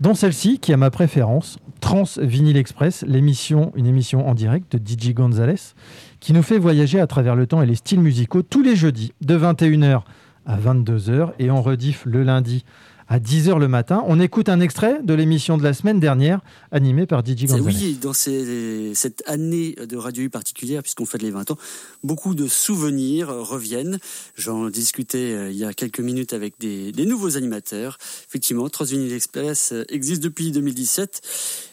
dont 0.00 0.14
celle-ci 0.14 0.58
qui 0.58 0.72
a 0.72 0.76
ma 0.76 0.90
préférence, 0.90 1.58
Trans 1.80 2.04
Vinyl 2.18 2.56
Express, 2.56 3.04
l'émission, 3.06 3.72
une 3.74 3.86
émission 3.86 4.28
en 4.28 4.34
direct 4.34 4.76
de 4.76 4.78
DJ 4.78 5.12
Gonzalez 5.14 5.74
qui 6.20 6.32
nous 6.32 6.42
fait 6.42 6.58
voyager 6.58 7.00
à 7.00 7.06
travers 7.06 7.36
le 7.36 7.46
temps 7.46 7.62
et 7.62 7.66
les 7.66 7.74
styles 7.74 8.00
musicaux 8.00 8.42
tous 8.42 8.62
les 8.62 8.76
jeudis 8.76 9.12
de 9.20 9.38
21h 9.38 10.02
à 10.46 10.58
22h 10.58 11.32
et 11.38 11.50
on 11.50 11.62
rediff 11.62 12.04
le 12.06 12.22
lundi 12.22 12.64
à 13.10 13.18
10h 13.18 13.58
le 13.58 13.66
matin. 13.66 14.04
On 14.06 14.20
écoute 14.20 14.48
un 14.48 14.60
extrait 14.60 15.00
de 15.02 15.12
l'émission 15.14 15.58
de 15.58 15.64
la 15.64 15.74
semaine 15.74 15.98
dernière 15.98 16.40
animée 16.70 17.06
par 17.06 17.22
DJ 17.26 17.46
Gonzalez. 17.46 17.64
Oui, 17.76 17.98
dans 18.00 18.12
ces- 18.12 18.94
cette 18.94 19.24
année 19.26 19.74
de 19.74 19.96
Radio 19.96 20.22
U 20.22 20.30
particulière, 20.30 20.80
puisqu'on 20.82 21.06
fête 21.06 21.20
les 21.20 21.32
20 21.32 21.50
ans, 21.50 21.58
beaucoup 22.04 22.36
de 22.36 22.46
souvenirs 22.46 23.26
reviennent. 23.28 23.98
J'en 24.36 24.70
discutais 24.70 25.32
euh, 25.32 25.50
il 25.50 25.56
y 25.56 25.64
a 25.64 25.72
quelques 25.74 25.98
minutes 25.98 26.32
avec 26.32 26.54
des, 26.60 26.92
des 26.92 27.04
nouveaux 27.04 27.36
animateurs. 27.36 27.98
Effectivement, 28.28 28.68
Transvinyl 28.68 29.12
Express 29.12 29.72
euh, 29.72 29.84
existe 29.88 30.22
depuis 30.22 30.52
2017. 30.52 31.20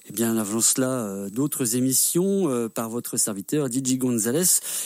Et 0.09 0.13
bien, 0.13 0.37
avant 0.37 0.61
cela, 0.61 0.89
euh, 0.89 1.29
d'autres 1.29 1.75
émissions 1.75 2.49
euh, 2.49 2.69
par 2.69 2.89
votre 2.89 3.17
serviteur, 3.17 3.67
DJ 3.67 3.97
Gonzalez. 3.97 4.45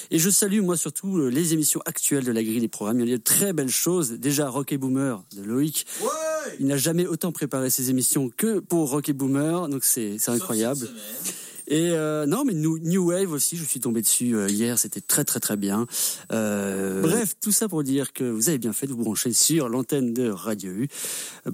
Et 0.10 0.18
je 0.18 0.30
salue, 0.30 0.62
moi, 0.62 0.78
surtout, 0.78 1.18
euh, 1.18 1.30
les 1.30 1.54
émissions 1.54 1.82
actuelles 1.86 2.24
de 2.24 2.32
la 2.32 2.44
grille 2.44 2.60
des 2.60 2.68
programmes. 2.68 3.00
Il 3.02 3.10
y 3.10 3.14
a 3.14 3.18
de 3.18 3.24
très 3.24 3.54
belles 3.54 3.70
choses. 3.70 4.14
Déjà, 4.14 4.50
Rock 4.50 4.72
et 4.72 4.78
Boomer 4.78 5.24
de 5.36 5.44
Loïc. 5.44 5.86
Il 6.60 6.66
n'a 6.66 6.78
jamais 6.78 7.06
autant 7.06 7.32
préparé 7.32 7.70
ses 7.70 7.92
émissions 7.92 8.30
que 8.36 8.60
pour 8.60 8.90
Rock 8.90 9.10
et 9.10 9.14
Boomer, 9.14 9.70
donc 9.70 9.84
c'est 9.84 10.18
incroyable. 10.28 10.90
Et 11.68 11.92
euh, 11.92 12.26
non, 12.26 12.44
mais 12.44 12.54
New, 12.54 12.80
New 12.80 13.12
Wave 13.12 13.32
aussi, 13.32 13.56
je 13.56 13.64
suis 13.64 13.80
tombé 13.80 14.02
dessus 14.02 14.36
hier, 14.50 14.78
c'était 14.78 15.00
très 15.00 15.24
très 15.24 15.40
très 15.40 15.56
bien. 15.56 15.88
Euh, 16.34 17.02
bref, 17.02 17.36
tout 17.40 17.52
ça 17.52 17.70
pour 17.70 17.84
dire 17.84 18.12
que 18.12 18.24
vous 18.24 18.50
avez 18.50 18.58
bien 18.58 18.74
fait 18.74 18.88
de 18.88 18.92
vous 18.92 19.04
brancher 19.04 19.32
sur 19.32 19.70
l'antenne 19.70 20.14
de 20.14 20.30
Radio 20.30 20.72
U. 20.72 20.90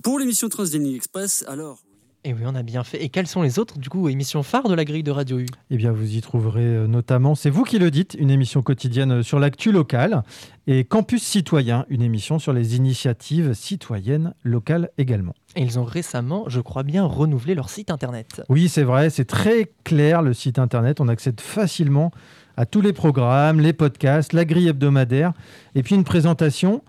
Pour 0.01 0.17
l'émission 0.17 0.49
Transdénie 0.49 0.95
Express, 0.95 1.43
alors... 1.47 1.86
Et 2.27 2.33
oui, 2.33 2.41
on 2.43 2.55
a 2.55 2.61
bien 2.61 2.83
fait. 2.83 3.01
Et 3.01 3.07
quelles 3.07 3.25
sont 3.25 3.41
les 3.41 3.57
autres, 3.57 3.79
du 3.79 3.87
coup, 3.87 4.09
émissions 4.09 4.43
phares 4.43 4.67
de 4.67 4.73
la 4.73 4.83
grille 4.83 5.01
de 5.01 5.11
Radio 5.11 5.39
U? 5.39 5.45
Eh 5.71 5.77
bien, 5.77 5.93
vous 5.93 6.17
y 6.17 6.19
trouverez 6.19 6.59
euh, 6.59 6.85
notamment, 6.85 7.35
c'est 7.35 7.49
vous 7.49 7.63
qui 7.63 7.79
le 7.79 7.89
dites, 7.89 8.17
une 8.19 8.29
émission 8.29 8.61
quotidienne 8.61 9.11
euh, 9.13 9.23
sur 9.23 9.39
l'actu 9.39 9.71
locale 9.71 10.23
et 10.67 10.83
Campus 10.83 11.23
Citoyen, 11.23 11.85
une 11.87 12.01
émission 12.01 12.37
sur 12.37 12.51
les 12.51 12.75
initiatives 12.75 13.53
citoyennes 13.53 14.33
locales 14.43 14.89
également. 14.97 15.35
Et 15.55 15.61
ils 15.61 15.79
ont 15.79 15.85
récemment, 15.85 16.43
je 16.47 16.59
crois 16.59 16.83
bien, 16.83 17.05
renouvelé 17.05 17.55
leur 17.55 17.69
site 17.69 17.91
internet. 17.91 18.41
Oui, 18.49 18.67
c'est 18.67 18.83
vrai, 18.83 19.09
c'est 19.09 19.23
très 19.23 19.71
clair 19.85 20.21
le 20.21 20.33
site 20.33 20.59
internet. 20.59 20.99
On 20.99 21.07
accède 21.07 21.39
facilement 21.39 22.11
à 22.57 22.65
tous 22.65 22.81
les 22.81 22.91
programmes, 22.91 23.61
les 23.61 23.71
podcasts, 23.71 24.33
la 24.33 24.43
grille 24.43 24.67
hebdomadaire, 24.67 25.31
et 25.75 25.83
puis 25.83 25.95
une 25.95 26.03
présentation 26.03 26.83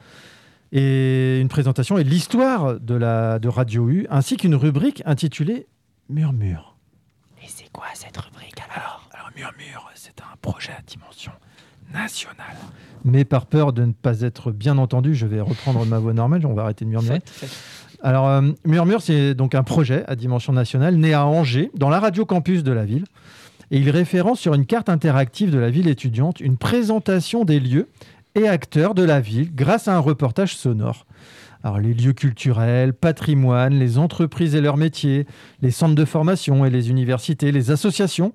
et 0.73 1.41
une 1.41 1.49
présentation 1.49 1.99
et 1.99 2.05
l'histoire 2.05 2.79
de 2.79 2.95
la 2.95 3.39
de 3.39 3.49
Radio 3.49 3.89
U, 3.89 4.07
ainsi 4.11 4.37
qu'une 4.37 4.55
rubrique 4.55 5.03
intitulée 5.07 5.67
Murmure. 6.09 6.77
Et 7.43 7.69
quoi 7.73 7.87
cette 7.95 8.17
rubrique 8.17 8.61
alors? 8.75 9.09
Alors, 9.13 9.31
Murmure, 9.37 9.91
c'est 9.95 10.21
un 10.21 10.37
projet 10.41 10.73
à 10.73 10.83
dimension 10.83 11.33
nationale. 11.93 12.57
Mais 13.05 13.25
par 13.25 13.47
peur 13.47 13.73
de 13.73 13.85
ne 13.85 13.93
pas 13.93 14.21
être 14.23 14.53
bien 14.53 14.79
entendu, 14.79 15.15
je 15.15 15.27
vais 15.27 15.41
reprendre 15.41 15.85
ma 15.87 15.99
voix 15.99 16.13
normale, 16.13 16.45
on 16.47 16.55
va 16.55 16.63
arrêter 16.63 16.85
de 16.85 16.91
murmurer. 16.91 17.21
Alors, 18.03 18.29
euh, 18.29 18.43
Murmure, 18.65 19.03
c'est 19.03 19.35
donc 19.35 19.55
un 19.55 19.63
projet 19.63 20.05
à 20.07 20.17
dimension 20.17 20.53
nationale 20.53 20.97
né 20.97 21.15
à 21.15 21.27
Angers, 21.27 21.71
dans 21.75 21.89
la 21.89 22.01
radio 22.01 22.25
campus 22.25 22.63
de 22.63 22.73
la 22.73 22.85
ville. 22.85 23.05
Et 23.71 23.79
il 23.79 23.91
référence 23.91 24.41
sur 24.41 24.55
une 24.55 24.67
carte 24.67 24.89
interactive 24.89 25.51
de 25.51 25.59
la 25.59 25.71
ville 25.71 25.89
étudiante 25.89 26.41
une 26.41 26.57
présentation 26.57 27.45
des 27.45 27.61
lieux 27.61 27.89
acteurs 28.47 28.95
de 28.95 29.03
la 29.03 29.21
ville 29.21 29.55
grâce 29.55 29.89
à 29.89 29.97
un 29.97 30.01
reportage 30.01 30.57
sonore. 30.57 31.07
Alors, 31.65 31.81
les 31.81 31.95
lieux 31.95 32.13
culturels, 32.13 32.93
patrimoine, 32.93 33.75
les 33.75 33.99
entreprises 33.99 34.55
et 34.55 34.61
leurs 34.61 34.77
métiers, 34.77 35.27
les 35.61 35.73
centres 35.73 35.97
de 35.97 36.05
formation 36.05 36.65
et 36.65 36.71
les 36.71 36.91
universités, 36.91 37.51
les 37.51 37.71
associations 37.73 38.33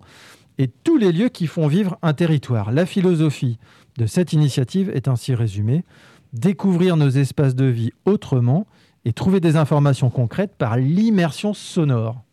et 0.57 0.67
tous 0.67 0.97
les 0.97 1.11
lieux 1.11 1.29
qui 1.29 1.47
font 1.47 1.67
vivre 1.67 1.97
un 2.01 2.13
territoire. 2.13 2.71
La 2.71 2.85
philosophie 2.85 3.59
de 3.97 4.05
cette 4.05 4.33
initiative 4.33 4.91
est 4.93 5.07
ainsi 5.07 5.35
résumée 5.35 5.85
découvrir 6.33 6.97
nos 6.97 7.09
espaces 7.09 7.55
de 7.55 7.65
vie 7.65 7.91
autrement 8.05 8.65
et 9.05 9.13
trouver 9.13 9.39
des 9.39 9.55
informations 9.55 10.09
concrètes 10.09 10.55
par 10.57 10.77
l'immersion 10.77 11.53
sonore. 11.53 12.23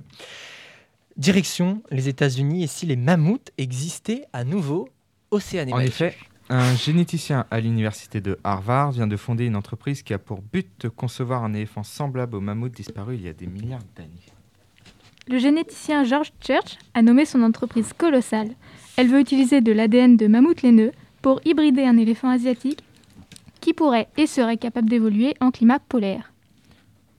Direction 1.18 1.84
les 1.92 2.08
États-Unis 2.08 2.64
et 2.64 2.68
si 2.68 2.86
les 2.86 2.96
mammouths 2.96 3.52
existaient 3.58 4.26
à 4.34 4.44
nouveau? 4.44 4.88
Océaniques. 5.32 5.76
En 5.76 5.80
effet, 5.80 6.16
un 6.50 6.76
généticien 6.76 7.46
à 7.52 7.60
l'université 7.60 8.22
de 8.22 8.40
Harvard 8.44 8.92
vient 8.92 9.06
de 9.06 9.18
fonder 9.18 9.46
une 9.46 9.56
entreprise 9.56 10.02
qui 10.02 10.16
a 10.16 10.18
pour 10.18 10.42
but 10.42 10.68
de 10.80 10.90
concevoir 10.90 11.44
un 11.44 11.54
éléphant 11.54 11.84
semblable 11.84 12.36
au 12.36 12.42
mammouth 12.42 12.72
disparu 12.72 13.16
il 13.16 13.22
y 13.22 13.28
a 13.28 13.34
des 13.34 13.46
milliards 13.46 13.84
d'années. 13.96 14.10
Le 15.28 15.38
généticien 15.38 16.06
George 16.06 16.34
Church 16.42 16.80
a 16.96 17.04
nommé 17.04 17.26
son 17.26 17.44
entreprise 17.44 17.94
Colossal. 17.96 18.50
Elle 19.00 19.08
veut 19.08 19.22
utiliser 19.22 19.62
de 19.62 19.72
l'ADN 19.72 20.18
de 20.18 20.28
mammouth 20.28 20.62
laineux 20.62 20.92
pour 21.22 21.40
hybrider 21.46 21.86
un 21.86 21.96
éléphant 21.96 22.28
asiatique 22.28 22.84
qui 23.62 23.74
pourrait 23.74 24.10
et 24.18 24.28
serait 24.28 24.58
capable 24.58 24.90
d'évoluer 24.90 25.36
en 25.40 25.52
climat 25.52 25.80
polaire. 25.80 26.34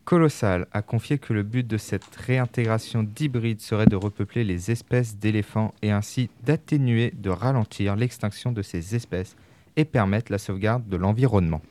Colossal 0.05 0.67
a 0.73 0.83
confié 0.83 1.17
que 1.17 1.33
le 1.33 1.43
but 1.43 1.67
de 1.67 1.79
cette 1.79 2.15
réintégration 2.15 3.03
d'hybrides 3.03 3.63
serait 3.63 3.87
de 3.87 3.97
repeupler 3.97 4.45
les 4.45 4.71
espèces 4.71 5.17
d'éléphants 5.17 5.73
et 5.81 5.91
ainsi 5.91 6.29
d'atténuer, 6.45 7.15
de 7.17 7.31
ralentir 7.31 7.97
l'extinction 7.97 8.53
de 8.53 8.61
ces 8.61 8.95
espèces 8.95 9.35
et 9.77 9.87
permettre 9.87 10.31
la 10.31 10.37
sauvegarde 10.37 10.87
de 10.87 10.99
l'environnement. 10.99 11.63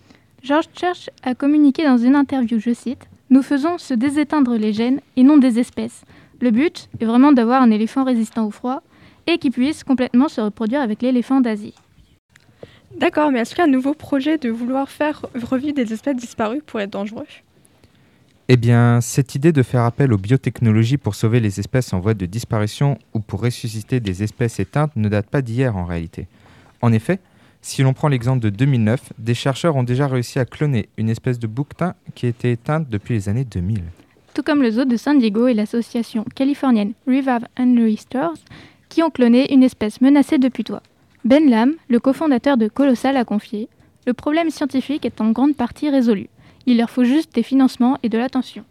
George 0.42 0.70
Church 0.74 1.12
a 1.22 1.36
communiqué 1.36 1.84
dans 1.84 2.00
une 2.00 2.16
interview, 2.16 2.58
je 2.60 2.74
cite, 2.74 3.08
Nous 3.30 3.44
faisons 3.44 3.78
se 3.78 3.94
déséteindre 3.94 4.56
les 4.56 4.74
gènes 4.74 5.02
et 5.18 5.22
non 5.22 5.38
des 5.38 5.60
espèces. 5.60 6.04
Le 6.42 6.50
but 6.50 6.90
est 7.00 7.06
vraiment 7.06 7.32
d'avoir 7.32 7.62
un 7.62 7.70
éléphant 7.70 8.04
résistant 8.04 8.48
au 8.48 8.52
froid 8.52 8.82
et 9.30 9.38
qui 9.38 9.52
puisse 9.52 9.84
complètement 9.84 10.28
se 10.28 10.42
reproduire 10.42 10.82
avec 10.82 11.02
l'éléphant 11.02 11.40
d'Asie. 11.40 11.76
D'accord, 12.98 13.32
mais 13.32 13.40
est-ce 13.40 13.56
qu'un 13.56 13.68
nouveau 13.68 13.94
projet 13.94 14.38
de 14.38 14.50
vouloir 14.50 14.90
faire 14.90 15.26
revivre 15.36 15.76
des 15.76 15.94
espèces 15.94 16.16
disparues 16.16 16.62
pourrait 16.66 16.86
être 16.86 16.92
dangereux? 16.94 17.28
Eh 18.48 18.58
bien, 18.58 19.00
cette 19.00 19.36
idée 19.36 19.52
de 19.52 19.62
faire 19.62 19.84
appel 19.84 20.12
aux 20.12 20.18
biotechnologies 20.18 20.98
pour 20.98 21.14
sauver 21.14 21.40
les 21.40 21.60
espèces 21.60 21.94
en 21.94 22.00
voie 22.00 22.16
de 22.16 22.26
disparition 22.26 22.98
ou 23.14 23.20
pour 23.20 23.42
ressusciter 23.42 24.00
des 24.00 24.24
espèces 24.24 24.60
éteintes 24.60 24.96
ne 24.96 25.08
date 25.08 25.28
pas 25.28 25.44
d'hier 25.44 25.78
en 25.78 25.86
réalité. 25.86 26.28
En 26.82 26.92
effet, 26.92 27.20
si 27.62 27.84
l'on 27.84 27.94
prend 27.94 28.08
l'exemple 28.08 28.40
de 28.40 28.50
2009, 28.50 29.14
des 29.20 29.36
chercheurs 29.36 29.76
ont 29.76 29.84
déjà 29.84 30.08
réussi 30.08 30.40
à 30.40 30.46
cloner 30.46 30.90
une 30.98 31.10
espèce 31.10 31.38
de 31.38 31.46
bouquetin 31.46 31.94
qui 32.16 32.26
était 32.26 32.54
éteinte 32.54 32.90
depuis 32.90 33.14
les 33.14 33.30
années 33.30 33.46
2000. 33.46 33.84
Tout 34.34 34.42
comme 34.42 34.64
le 34.64 34.72
zoo 34.72 34.86
de 34.86 34.98
San 34.98 35.20
Diego 35.20 35.48
et 35.48 35.54
l'association 35.54 36.26
californienne 36.36 36.94
Revive 37.06 37.46
and 37.60 37.76
Restores, 37.78 38.38
qui 38.90 39.04
ont 39.04 39.10
cloné 39.10 39.54
une 39.54 39.64
espèce 39.64 40.02
menacée 40.02 40.38
de 40.38 40.48
putois. 40.50 40.82
Ben 41.26 41.50
Lam, 41.50 41.74
le 41.90 42.00
cofondateur 42.00 42.58
de 42.58 42.68
Colossal, 42.68 43.18
a 43.18 43.26
confié 43.26 43.68
Le 44.06 44.14
problème 44.14 44.50
scientifique 44.50 45.06
est 45.06 45.22
en 45.22 45.32
grande 45.32 45.56
partie 45.56 45.90
résolu. 45.90 46.30
Il 46.66 46.78
leur 46.78 46.90
faut 46.90 47.04
juste 47.04 47.34
des 47.36 47.44
financements 47.44 47.98
et 48.04 48.10
de 48.10 48.18
l'attention. 48.18 48.64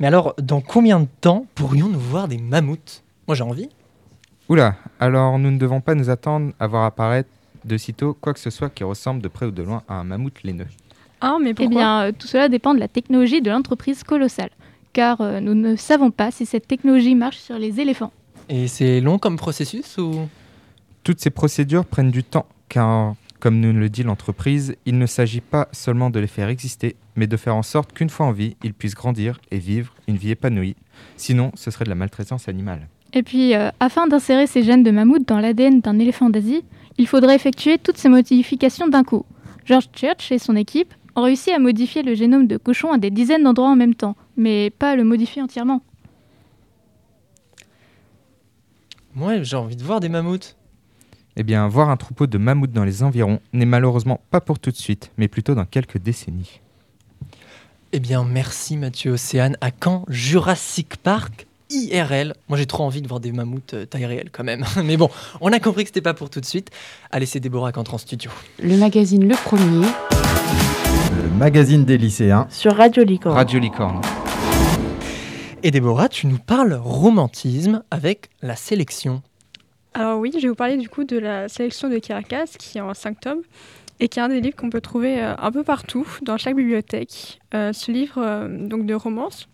Mais 0.00 0.06
alors, 0.06 0.34
dans 0.40 0.60
combien 0.60 1.00
de 1.00 1.06
temps 1.20 1.46
pourrions-nous 1.54 1.98
voir 1.98 2.28
des 2.28 2.38
mammouths? 2.38 3.02
Moi 3.26 3.34
j'ai 3.34 3.42
envie. 3.44 3.68
Oula, 4.48 4.76
alors 5.00 5.38
nous 5.38 5.50
ne 5.50 5.58
devons 5.58 5.80
pas 5.80 5.94
nous 5.94 6.08
attendre 6.08 6.52
à 6.58 6.66
voir 6.66 6.84
apparaître 6.84 7.28
de 7.64 7.76
sitôt 7.76 8.16
quoi 8.18 8.32
que 8.32 8.40
ce 8.40 8.50
soit 8.50 8.70
qui 8.70 8.84
ressemble 8.84 9.20
de 9.20 9.28
près 9.28 9.44
ou 9.46 9.50
de 9.50 9.62
loin 9.62 9.82
à 9.88 9.94
un 9.94 10.04
mammouth 10.04 10.42
laineux. 10.42 10.66
Ah, 11.20 11.36
mais 11.42 11.50
Eh 11.50 11.54
pourquoi? 11.54 11.74
bien, 11.76 12.00
euh, 12.04 12.12
tout 12.16 12.26
cela 12.28 12.48
dépend 12.48 12.72
de 12.74 12.78
la 12.80 12.88
technologie 12.88 13.42
de 13.42 13.50
l'entreprise 13.50 14.04
Colossal, 14.04 14.50
car 14.92 15.20
euh, 15.20 15.40
nous 15.40 15.54
ne 15.54 15.74
savons 15.76 16.10
pas 16.10 16.30
si 16.30 16.46
cette 16.46 16.68
technologie 16.68 17.14
marche 17.16 17.38
sur 17.38 17.58
les 17.58 17.80
éléphants. 17.80 18.12
Et 18.48 18.68
c'est 18.68 19.00
long 19.00 19.18
comme 19.18 19.36
processus 19.36 19.98
ou? 19.98 20.28
Toutes 21.04 21.20
ces 21.20 21.30
procédures 21.30 21.84
prennent 21.84 22.10
du 22.10 22.24
temps, 22.24 22.46
car, 22.68 23.14
comme 23.40 23.60
nous 23.60 23.72
le 23.72 23.88
dit 23.88 24.02
l'entreprise, 24.02 24.76
il 24.86 24.98
ne 24.98 25.06
s'agit 25.06 25.40
pas 25.40 25.68
seulement 25.72 26.10
de 26.10 26.18
les 26.18 26.26
faire 26.26 26.48
exister, 26.48 26.96
mais 27.16 27.26
de 27.26 27.36
faire 27.36 27.56
en 27.56 27.62
sorte 27.62 27.92
qu'une 27.92 28.10
fois 28.10 28.26
en 28.26 28.32
vie, 28.32 28.56
ils 28.62 28.74
puissent 28.74 28.94
grandir 28.94 29.40
et 29.50 29.58
vivre 29.58 29.94
une 30.06 30.16
vie 30.16 30.30
épanouie. 30.30 30.76
Sinon, 31.16 31.52
ce 31.54 31.70
serait 31.70 31.84
de 31.84 31.90
la 31.90 31.94
maltraitance 31.94 32.48
animale. 32.48 32.88
Et 33.12 33.22
puis, 33.22 33.54
euh, 33.54 33.70
afin 33.80 34.06
d'insérer 34.06 34.46
ces 34.46 34.62
gènes 34.62 34.82
de 34.82 34.90
mammouth 34.90 35.26
dans 35.26 35.40
l'ADN 35.40 35.80
d'un 35.80 35.98
éléphant 35.98 36.28
d'Asie, 36.28 36.64
il 36.98 37.06
faudrait 37.06 37.36
effectuer 37.36 37.78
toutes 37.78 37.96
ces 37.96 38.08
modifications 38.08 38.88
d'un 38.88 39.04
coup. 39.04 39.24
George 39.64 39.88
Church 39.94 40.32
et 40.32 40.38
son 40.38 40.56
équipe 40.56 40.92
ont 41.16 41.22
réussi 41.22 41.50
à 41.52 41.58
modifier 41.58 42.02
le 42.02 42.14
génome 42.14 42.46
de 42.46 42.56
cochon 42.56 42.92
à 42.92 42.98
des 42.98 43.10
dizaines 43.10 43.44
d'endroits 43.44 43.70
en 43.70 43.76
même 43.76 43.94
temps, 43.94 44.16
mais 44.36 44.70
pas 44.70 44.90
à 44.90 44.96
le 44.96 45.04
modifier 45.04 45.42
entièrement. 45.42 45.82
Moi 49.18 49.42
j'ai 49.42 49.56
envie 49.56 49.74
de 49.74 49.82
voir 49.82 49.98
des 49.98 50.08
mammouths. 50.08 50.54
Eh 51.36 51.42
bien, 51.42 51.66
voir 51.66 51.90
un 51.90 51.96
troupeau 51.96 52.28
de 52.28 52.38
mammouths 52.38 52.70
dans 52.72 52.84
les 52.84 53.02
environs 53.02 53.40
n'est 53.52 53.64
malheureusement 53.66 54.20
pas 54.30 54.40
pour 54.40 54.60
tout 54.60 54.70
de 54.70 54.76
suite, 54.76 55.10
mais 55.18 55.26
plutôt 55.26 55.56
dans 55.56 55.64
quelques 55.64 55.98
décennies. 55.98 56.60
Eh 57.92 57.98
bien, 57.98 58.24
merci 58.24 58.76
Mathieu 58.76 59.12
Océane. 59.12 59.56
À 59.60 59.72
quand 59.72 60.04
Jurassic 60.08 60.96
Park 60.98 61.46
IRL 61.70 62.34
Moi 62.48 62.56
j'ai 62.58 62.66
trop 62.66 62.84
envie 62.84 63.02
de 63.02 63.08
voir 63.08 63.18
des 63.20 63.32
mammouths 63.32 63.74
euh, 63.74 63.86
taille 63.86 64.06
réelle 64.06 64.30
quand 64.30 64.44
même. 64.44 64.64
Mais 64.84 64.96
bon, 64.96 65.10
on 65.40 65.52
a 65.52 65.58
compris 65.58 65.82
que 65.82 65.88
c'était 65.88 66.00
pas 66.00 66.14
pour 66.14 66.30
tout 66.30 66.40
de 66.40 66.46
suite. 66.46 66.70
Allez, 67.10 67.26
c'est 67.26 67.40
Déborah 67.40 67.72
qui 67.72 67.78
entre 67.80 67.94
en 67.94 67.98
studio. 67.98 68.30
Le 68.62 68.76
magazine 68.76 69.28
Le 69.28 69.34
Premier 69.34 69.86
Le 71.16 71.28
magazine 71.36 71.84
des 71.84 71.98
lycéens. 71.98 72.46
sur 72.50 72.76
Radio 72.76 73.02
Licorne. 73.02 73.34
Radio 73.34 73.58
Licorne. 73.58 74.00
Et 75.64 75.72
Déborah, 75.72 76.08
tu 76.08 76.28
nous 76.28 76.38
parles 76.38 76.72
romantisme 76.74 77.82
avec 77.90 78.30
la 78.42 78.54
sélection. 78.54 79.22
Alors 79.92 80.20
oui, 80.20 80.30
je 80.32 80.42
vais 80.42 80.48
vous 80.48 80.54
parler 80.54 80.76
du 80.76 80.88
coup 80.88 81.02
de 81.02 81.18
la 81.18 81.48
sélection 81.48 81.88
de 81.88 81.98
Caracas 81.98 82.54
qui 82.56 82.78
est 82.78 82.80
en 82.80 82.94
5 82.94 83.18
tomes 83.18 83.42
et 83.98 84.08
qui 84.08 84.20
est 84.20 84.22
un 84.22 84.28
des 84.28 84.40
livres 84.40 84.54
qu'on 84.54 84.70
peut 84.70 84.80
trouver 84.80 85.20
euh, 85.20 85.34
un 85.36 85.50
peu 85.50 85.64
partout 85.64 86.06
dans 86.22 86.38
chaque 86.38 86.54
bibliothèque. 86.54 87.40
Euh, 87.54 87.72
ce 87.72 87.90
livre 87.90 88.18
euh, 88.18 88.68
donc 88.68 88.86
de 88.86 88.94
romance 88.94 89.48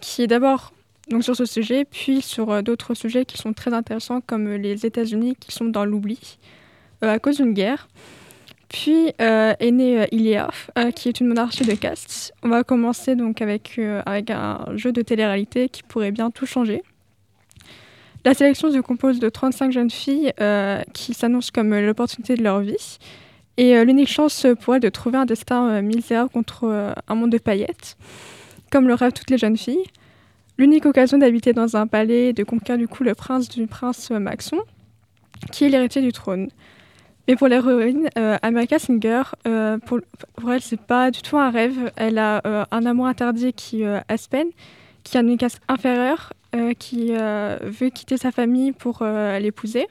qui 0.00 0.22
est 0.22 0.26
d'abord 0.26 0.72
donc 1.08 1.22
sur 1.22 1.36
ce 1.36 1.44
sujet, 1.44 1.84
puis 1.84 2.20
sur 2.20 2.62
d'autres 2.64 2.94
sujets 2.94 3.24
qui 3.24 3.38
sont 3.38 3.52
très 3.52 3.72
intéressants 3.72 4.20
comme 4.20 4.48
les 4.48 4.84
États-Unis 4.84 5.36
qui 5.38 5.52
sont 5.52 5.66
dans 5.66 5.84
l'oubli 5.84 6.38
à 7.02 7.18
cause 7.20 7.36
d'une 7.36 7.54
guerre. 7.54 7.88
Puis 8.72 9.12
euh, 9.20 9.54
est 9.60 9.70
né 9.70 10.00
euh, 10.00 10.06
Ilia, 10.12 10.50
euh, 10.78 10.90
qui 10.90 11.10
est 11.10 11.20
une 11.20 11.28
monarchie 11.28 11.64
de 11.64 11.74
caste. 11.74 12.32
On 12.42 12.48
va 12.48 12.64
commencer 12.64 13.14
donc 13.14 13.42
avec, 13.42 13.78
un 13.78 14.64
jeu 14.76 14.92
de 14.92 15.02
télé-réalité 15.02 15.68
qui 15.68 15.82
pourrait 15.82 16.10
bien 16.10 16.30
tout 16.30 16.46
changer. 16.46 16.82
La 18.24 18.32
sélection 18.32 18.72
se 18.72 18.78
compose 18.78 19.20
de 19.20 19.28
35 19.28 19.72
jeunes 19.72 19.90
filles 19.90 20.32
qui 20.92 21.12
s'annoncent 21.12 21.50
comme 21.52 21.74
l'opportunité 21.76 22.36
de 22.36 22.42
leur 22.44 22.60
vie 22.60 22.98
et 23.56 23.84
l'unique 23.84 24.08
chance 24.08 24.46
pour 24.60 24.76
elles 24.76 24.80
de 24.80 24.88
trouver 24.88 25.18
un 25.18 25.24
destin 25.24 25.82
misérable 25.82 26.30
contre 26.30 26.94
un 27.08 27.14
monde 27.16 27.30
de 27.30 27.38
paillettes, 27.38 27.96
comme 28.70 28.86
le 28.86 28.94
rêvent 28.94 29.12
toutes 29.12 29.30
les 29.30 29.38
jeunes 29.38 29.56
filles. 29.56 29.82
L'unique 30.56 30.86
occasion 30.86 31.18
d'habiter 31.18 31.52
dans 31.52 31.76
un 31.76 31.88
palais 31.88 32.28
et 32.28 32.32
de 32.32 32.44
conquérir 32.44 32.78
du 32.78 32.86
coup 32.86 33.02
le 33.02 33.16
prince 33.16 33.48
du 33.48 33.66
prince 33.66 34.12
Maxon, 34.12 34.60
qui 35.50 35.64
est 35.64 35.68
l'héritier 35.68 36.00
du 36.00 36.12
trône. 36.12 36.48
Mais 37.28 37.36
pour 37.36 37.48
l'héroïne, 37.48 38.08
euh, 38.18 38.36
America 38.42 38.78
Singer, 38.78 39.22
euh, 39.46 39.78
pour, 39.78 40.00
pour 40.36 40.52
elle, 40.52 40.60
c'est 40.60 40.80
pas 40.80 41.10
du 41.10 41.22
tout 41.22 41.38
un 41.38 41.50
rêve. 41.50 41.92
Elle 41.96 42.18
a 42.18 42.42
euh, 42.46 42.64
un 42.70 42.84
amour 42.84 43.06
interdit 43.06 43.52
qui 43.52 43.84
euh, 43.84 44.00
Aspen, 44.08 44.46
qui 45.04 45.16
a 45.16 45.20
une 45.20 45.36
caste 45.36 45.60
inférieure, 45.68 46.32
euh, 46.54 46.72
qui 46.74 47.10
euh, 47.12 47.58
veut 47.62 47.90
quitter 47.90 48.16
sa 48.16 48.32
famille 48.32 48.72
pour 48.72 48.98
euh, 49.02 49.38
l'épouser. 49.38 49.86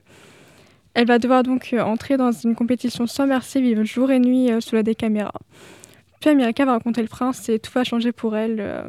Elle 0.93 1.07
va 1.07 1.19
devoir 1.19 1.43
donc 1.43 1.69
euh, 1.71 1.81
entrer 1.81 2.17
dans 2.17 2.31
une 2.33 2.53
compétition 2.53 3.07
sans 3.07 3.27
merci, 3.27 3.61
vivre 3.61 3.83
jour 3.85 4.11
et 4.11 4.19
nuit 4.19 4.51
euh, 4.51 4.59
sous 4.59 4.75
la 4.75 4.83
des 4.83 4.93
caméras. 4.93 5.39
Puis 6.19 6.29
America 6.29 6.65
va 6.65 6.73
rencontrer 6.73 7.01
le 7.01 7.07
prince 7.07 7.47
et 7.47 7.59
tout 7.59 7.71
va 7.73 7.85
changer 7.85 8.11
pour 8.11 8.35
elle. 8.35 8.57
euh. 8.59 8.83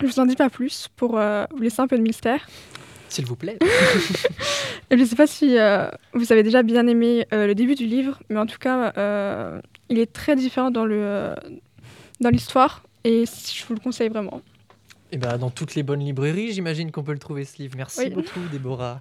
Je 0.00 0.06
vous 0.06 0.18
en 0.18 0.26
dis 0.26 0.34
pas 0.34 0.50
plus 0.50 0.88
pour 0.96 1.18
euh, 1.18 1.44
vous 1.52 1.62
laisser 1.62 1.80
un 1.80 1.86
peu 1.86 1.96
de 1.96 2.02
mystère. 2.02 2.48
S'il 3.14 3.26
vous 3.26 3.36
plaît. 3.36 3.58
Je 4.90 4.96
ne 4.96 5.04
sais 5.04 5.14
pas 5.14 5.28
si 5.28 5.56
euh, 5.56 5.86
vous 6.14 6.32
avez 6.32 6.42
déjà 6.42 6.64
bien 6.64 6.88
aimé 6.88 7.26
euh, 7.32 7.46
le 7.46 7.54
début 7.54 7.76
du 7.76 7.86
livre, 7.86 8.18
mais 8.28 8.40
en 8.40 8.46
tout 8.46 8.58
cas, 8.58 8.92
euh, 8.98 9.60
il 9.88 10.00
est 10.00 10.12
très 10.12 10.34
différent 10.34 10.72
dans 10.72 10.84
le 10.84 11.32
dans 12.20 12.30
l'histoire 12.30 12.82
et 13.04 13.24
je 13.24 13.64
vous 13.66 13.74
le 13.74 13.78
conseille 13.80 14.08
vraiment. 14.08 14.40
Et 15.12 15.16
ben, 15.16 15.38
dans 15.38 15.50
toutes 15.50 15.76
les 15.76 15.84
bonnes 15.84 16.00
librairies, 16.00 16.52
j'imagine 16.52 16.90
qu'on 16.90 17.04
peut 17.04 17.12
le 17.12 17.20
trouver 17.20 17.44
ce 17.44 17.58
livre. 17.58 17.74
Merci 17.76 18.00
Oui. 18.06 18.10
beaucoup, 18.10 18.40
Déborah. 18.50 19.00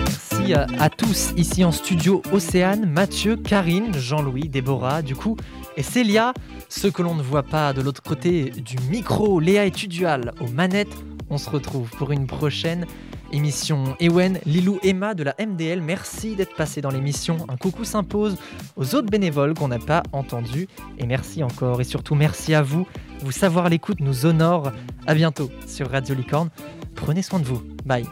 Merci 0.00 0.52
à, 0.52 0.66
à 0.80 0.88
tous 0.90 1.30
ici 1.36 1.64
en 1.64 1.70
studio 1.70 2.22
Océane, 2.32 2.84
Mathieu, 2.90 3.36
Karine, 3.36 3.94
Jean-Louis, 3.94 4.48
Déborah, 4.48 5.02
du 5.02 5.14
coup, 5.14 5.36
et 5.76 5.84
Célia, 5.84 6.34
ceux 6.68 6.90
que 6.90 7.02
l'on 7.02 7.14
ne 7.14 7.22
voit 7.22 7.44
pas 7.44 7.72
de 7.72 7.80
l'autre 7.80 8.02
côté 8.02 8.50
du 8.50 8.74
micro, 8.90 9.38
Léa 9.38 9.66
et 9.66 9.70
Tudual 9.70 10.32
aux 10.40 10.48
manettes. 10.48 10.96
On 11.32 11.38
se 11.38 11.48
retrouve 11.48 11.88
pour 11.90 12.10
une 12.10 12.26
prochaine 12.26 12.86
Émission 13.32 13.96
Ewen, 14.00 14.40
Lilou 14.44 14.78
Emma 14.82 15.14
de 15.14 15.22
la 15.22 15.34
MDL, 15.38 15.80
merci 15.80 16.34
d'être 16.34 16.54
passé 16.56 16.80
dans 16.80 16.90
l'émission. 16.90 17.36
Un 17.48 17.56
coucou 17.56 17.84
s'impose 17.84 18.36
aux 18.76 18.94
autres 18.94 19.10
bénévoles 19.10 19.54
qu'on 19.54 19.68
n'a 19.68 19.78
pas 19.78 20.02
entendus. 20.12 20.68
Et 20.98 21.06
merci 21.06 21.42
encore. 21.42 21.80
Et 21.80 21.84
surtout, 21.84 22.14
merci 22.14 22.54
à 22.54 22.62
vous. 22.62 22.86
Vous 23.20 23.32
savoir 23.32 23.68
l'écoute 23.68 24.00
nous 24.00 24.26
honore. 24.26 24.72
À 25.06 25.14
bientôt 25.14 25.50
sur 25.66 25.90
Radio 25.90 26.14
Licorne. 26.14 26.50
Prenez 26.94 27.22
soin 27.22 27.38
de 27.38 27.44
vous. 27.44 27.62
Bye. 27.84 28.06